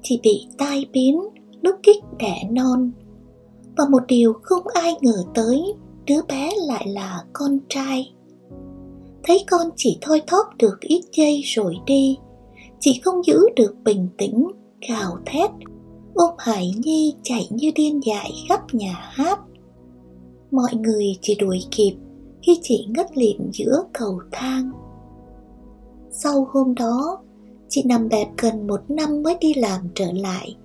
chị 0.03 0.19
bị 0.23 0.47
tai 0.57 0.85
biến 0.91 1.19
lúc 1.61 1.75
kích 1.83 2.03
đẻ 2.19 2.49
non. 2.51 2.91
Và 3.77 3.85
một 3.89 4.03
điều 4.07 4.33
không 4.33 4.63
ai 4.73 4.93
ngờ 5.01 5.23
tới, 5.33 5.73
đứa 6.05 6.21
bé 6.27 6.51
lại 6.67 6.87
là 6.87 7.23
con 7.33 7.59
trai. 7.69 8.13
Thấy 9.23 9.43
con 9.51 9.69
chỉ 9.75 9.97
thôi 10.01 10.21
thóp 10.27 10.45
được 10.57 10.77
ít 10.81 11.01
giây 11.13 11.41
rồi 11.45 11.75
đi, 11.85 12.17
chị 12.79 13.01
không 13.03 13.25
giữ 13.25 13.39
được 13.55 13.75
bình 13.83 14.07
tĩnh, 14.17 14.47
gào 14.89 15.17
thét, 15.25 15.49
ôm 16.13 16.33
Hải 16.37 16.71
Nhi 16.77 17.15
chạy 17.23 17.47
như 17.49 17.71
điên 17.75 17.99
dại 18.05 18.31
khắp 18.49 18.61
nhà 18.73 18.93
hát. 18.99 19.39
Mọi 20.51 20.73
người 20.73 21.17
chỉ 21.21 21.35
đuổi 21.35 21.63
kịp 21.71 21.95
khi 22.41 22.59
chị 22.61 22.85
ngất 22.89 23.17
lịm 23.17 23.51
giữa 23.53 23.83
cầu 23.93 24.19
thang. 24.31 24.71
Sau 26.11 26.47
hôm 26.51 26.75
đó, 26.75 27.17
chị 27.69 27.83
nằm 27.85 28.09
bẹp 28.09 28.27
gần 28.37 28.67
một 28.67 28.81
năm 28.87 29.23
mới 29.23 29.37
đi 29.41 29.53
làm 29.53 29.81
trở 29.95 30.11
lại, 30.11 30.55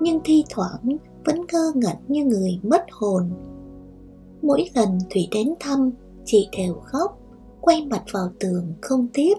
nhưng 0.00 0.20
thi 0.24 0.44
thoảng 0.50 0.96
vẫn 1.28 1.46
ngơ 1.52 1.72
ngẩn 1.74 1.96
như 2.08 2.24
người 2.24 2.58
mất 2.62 2.84
hồn. 2.90 3.30
Mỗi 4.42 4.70
lần 4.74 4.98
Thủy 5.10 5.28
đến 5.30 5.54
thăm, 5.60 5.90
chị 6.24 6.48
đều 6.58 6.74
khóc, 6.84 7.18
quay 7.60 7.86
mặt 7.86 8.02
vào 8.12 8.28
tường 8.40 8.72
không 8.82 9.06
tiếp. 9.12 9.34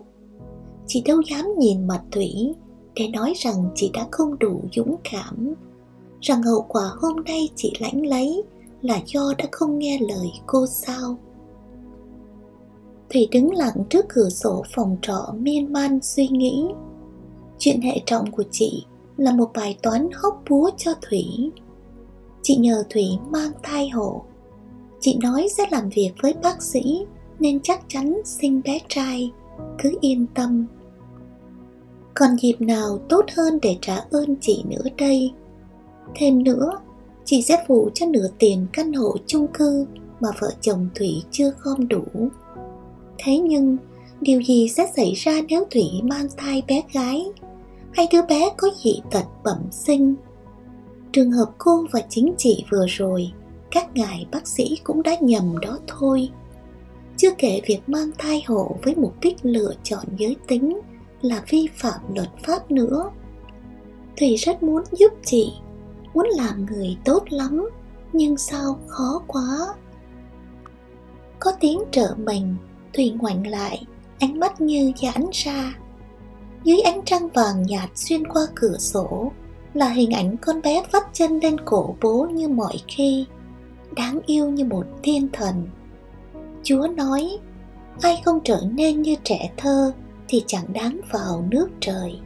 Chị 0.88 1.04
đâu 1.06 1.22
dám 1.32 1.46
nhìn 1.58 1.88
mặt 1.88 2.02
Thủy 2.12 2.54
để 2.96 3.08
nói 3.08 3.34
rằng 3.36 3.70
chị 3.76 3.92
đã 3.94 4.08
không 4.12 4.40
đủ 4.40 4.62
dũng 4.76 4.96
cảm, 5.12 5.54
rằng 6.22 6.44
hậu 6.44 6.66
quả 6.68 6.92
hôm 6.98 7.16
nay 7.16 7.50
chị 7.56 7.74
lãnh 7.80 8.06
lấy 8.06 8.44
là 8.82 9.02
do 9.06 9.34
đã 9.38 9.46
không 9.52 9.80
nghe 9.80 10.00
lời 10.00 10.28
cô 10.46 10.66
sao. 10.68 11.18
Thủy 13.10 13.28
đứng 13.32 13.54
lặng 13.54 13.84
trước 13.90 14.06
cửa 14.10 14.30
sổ 14.30 14.64
phòng 14.76 14.98
trọ 15.02 15.34
miên 15.38 15.74
man 15.74 16.00
suy 16.02 16.28
nghĩ. 16.28 16.66
Chuyện 17.58 17.82
hệ 17.82 18.02
trọng 18.06 18.32
của 18.32 18.44
chị 18.52 18.86
là 19.18 19.34
một 19.34 19.50
bài 19.54 19.78
toán 19.82 20.10
hóc 20.14 20.44
búa 20.50 20.70
cho 20.78 20.92
Thủy. 21.02 21.26
Chị 22.42 22.56
nhờ 22.56 22.84
Thủy 22.90 23.06
mang 23.30 23.52
thai 23.64 23.90
hộ. 23.90 24.22
Chị 25.00 25.18
nói 25.22 25.48
sẽ 25.58 25.66
làm 25.72 25.90
việc 25.90 26.12
với 26.22 26.34
bác 26.44 26.62
sĩ 26.62 27.06
nên 27.40 27.60
chắc 27.60 27.82
chắn 27.88 28.22
sinh 28.26 28.62
bé 28.66 28.80
trai, 28.88 29.32
cứ 29.78 29.98
yên 30.02 30.26
tâm. 30.36 30.66
Còn 32.14 32.30
dịp 32.42 32.56
nào 32.60 33.00
tốt 33.10 33.26
hơn 33.38 33.60
để 33.62 33.78
trả 33.82 33.96
ơn 34.12 34.36
chị 34.42 34.64
nữa 34.70 34.90
đây? 34.98 35.32
Thêm 36.16 36.44
nữa, 36.44 36.72
chị 37.26 37.42
sẽ 37.42 37.64
phụ 37.68 37.90
cho 37.94 38.06
nửa 38.06 38.28
tiền 38.40 38.68
căn 38.74 38.94
hộ 38.94 39.16
chung 39.26 39.48
cư 39.54 39.86
mà 40.20 40.30
vợ 40.40 40.52
chồng 40.62 40.90
Thủy 40.96 41.24
chưa 41.32 41.54
gom 41.62 41.88
đủ. 41.88 42.04
Thế 43.18 43.38
nhưng, 43.38 43.78
điều 44.22 44.42
gì 44.42 44.70
sẽ 44.70 44.92
xảy 44.96 45.14
ra 45.14 45.42
nếu 45.48 45.66
Thủy 45.72 45.90
mang 46.04 46.28
thai 46.38 46.64
bé 46.68 46.84
gái? 46.94 47.26
Hay 47.94 48.08
đứa 48.12 48.22
bé 48.22 48.50
có 48.58 48.70
dị 48.84 49.02
tật 49.12 49.24
bẩm 49.44 49.58
sinh? 49.72 50.16
Trường 51.12 51.32
hợp 51.32 51.50
cô 51.58 51.86
và 51.92 52.02
chính 52.10 52.34
chị 52.38 52.66
vừa 52.72 52.86
rồi, 52.88 53.32
các 53.72 53.90
ngài 53.94 54.28
bác 54.32 54.48
sĩ 54.48 54.78
cũng 54.84 55.04
đã 55.04 55.16
nhầm 55.22 55.58
đó 55.60 55.80
thôi. 55.88 56.30
Chưa 57.18 57.32
kể 57.38 57.62
việc 57.66 57.80
mang 57.88 58.10
thai 58.18 58.44
hộ 58.48 58.76
với 58.84 58.96
mục 58.96 59.14
đích 59.22 59.38
lựa 59.42 59.74
chọn 59.84 60.06
giới 60.18 60.36
tính 60.48 60.80
là 61.22 61.44
vi 61.50 61.68
phạm 61.76 62.00
luật 62.16 62.30
pháp 62.44 62.72
nữa. 62.72 63.12
Thủy 64.18 64.36
rất 64.36 64.64
muốn 64.64 64.84
giúp 64.92 65.14
chị, 65.26 65.54
muốn 66.14 66.28
làm 66.38 66.66
người 66.66 66.98
tốt 67.06 67.24
lắm, 67.30 67.70
nhưng 68.14 68.38
sao 68.38 68.80
khó 68.88 69.24
quá. 69.28 69.68
Có 71.40 71.52
tiếng 71.60 71.80
trợ 71.92 72.16
mình 72.18 72.56
Thùy 72.94 73.12
ngoảnh 73.12 73.48
lại, 73.48 73.86
ánh 74.20 74.40
mắt 74.40 74.62
như 74.62 74.92
giãn 75.02 75.26
ra. 75.32 75.74
Dưới 76.64 76.80
ánh 76.80 77.02
trăng 77.06 77.30
vàng 77.30 77.64
nhạt 77.64 77.90
xuyên 77.96 78.28
qua 78.28 78.42
cửa 78.56 78.78
sổ 78.80 79.32
là 79.74 79.90
hình 79.90 80.12
ảnh 80.12 80.38
con 80.38 80.62
bé 80.62 80.84
vắt 80.92 81.04
chân 81.14 81.40
lên 81.40 81.58
cổ 81.66 81.96
bố 82.02 82.28
như 82.34 82.48
mọi 82.48 82.78
khi, 82.88 83.26
đáng 83.96 84.20
yêu 84.26 84.50
như 84.50 84.66
một 84.66 84.86
thiên 85.04 85.28
thần. 85.34 85.68
Chúa 86.64 86.88
nói, 86.88 87.38
ai 88.02 88.22
không 88.26 88.40
trở 88.44 88.62
nên 88.72 89.02
như 89.02 89.16
trẻ 89.24 89.52
thơ 89.58 89.94
thì 90.28 90.44
chẳng 90.48 90.74
đáng 90.74 91.00
vào 91.12 91.46
nước 91.50 91.70
trời. 91.80 92.20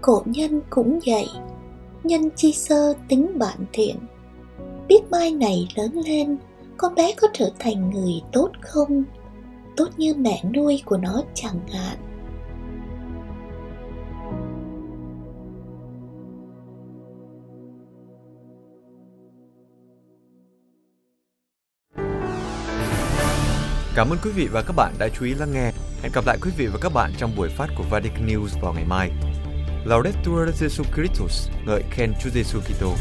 Cổ 0.00 0.22
nhân 0.24 0.60
cũng 0.70 0.98
vậy, 1.06 1.26
nhân 2.04 2.30
chi 2.36 2.52
sơ 2.52 2.94
tính 3.08 3.38
bản 3.38 3.58
thiện. 3.72 3.96
Biết 4.88 5.00
mai 5.10 5.30
này 5.30 5.68
lớn 5.76 5.90
lên, 6.06 6.36
con 6.76 6.94
bé 6.94 7.12
có 7.12 7.28
trở 7.32 7.50
thành 7.58 7.90
người 7.90 8.22
tốt 8.32 8.50
không? 8.60 9.04
tốt 9.78 9.88
như 9.96 10.14
mẹ 10.14 10.42
nuôi 10.54 10.82
của 10.84 10.96
nó 10.96 11.22
chẳng 11.34 11.60
hạn 11.72 11.96
Cảm 23.98 24.10
ơn 24.10 24.18
quý 24.24 24.30
vị 24.30 24.48
và 24.52 24.62
các 24.62 24.72
bạn 24.76 24.94
đã 24.98 25.08
chú 25.08 25.24
ý 25.24 25.34
lắng 25.34 25.52
nghe. 25.52 25.72
Hẹn 26.02 26.12
gặp 26.12 26.26
lại 26.26 26.38
quý 26.42 26.50
vị 26.56 26.66
và 26.66 26.78
các 26.80 26.92
bạn 26.94 27.12
trong 27.18 27.36
buổi 27.36 27.48
phát 27.48 27.66
của 27.76 27.84
Vatican 27.90 28.26
News 28.26 28.60
vào 28.60 28.72
ngày 28.72 28.84
mai. 28.84 29.10
Laudetur 29.84 30.48
Jesu 30.62 30.84
Christus, 30.94 31.48
ngợi 31.66 31.82
khen 31.90 32.12
Chúa 32.22 32.30
Giêsu 32.30 32.60
Kitô. 32.60 32.94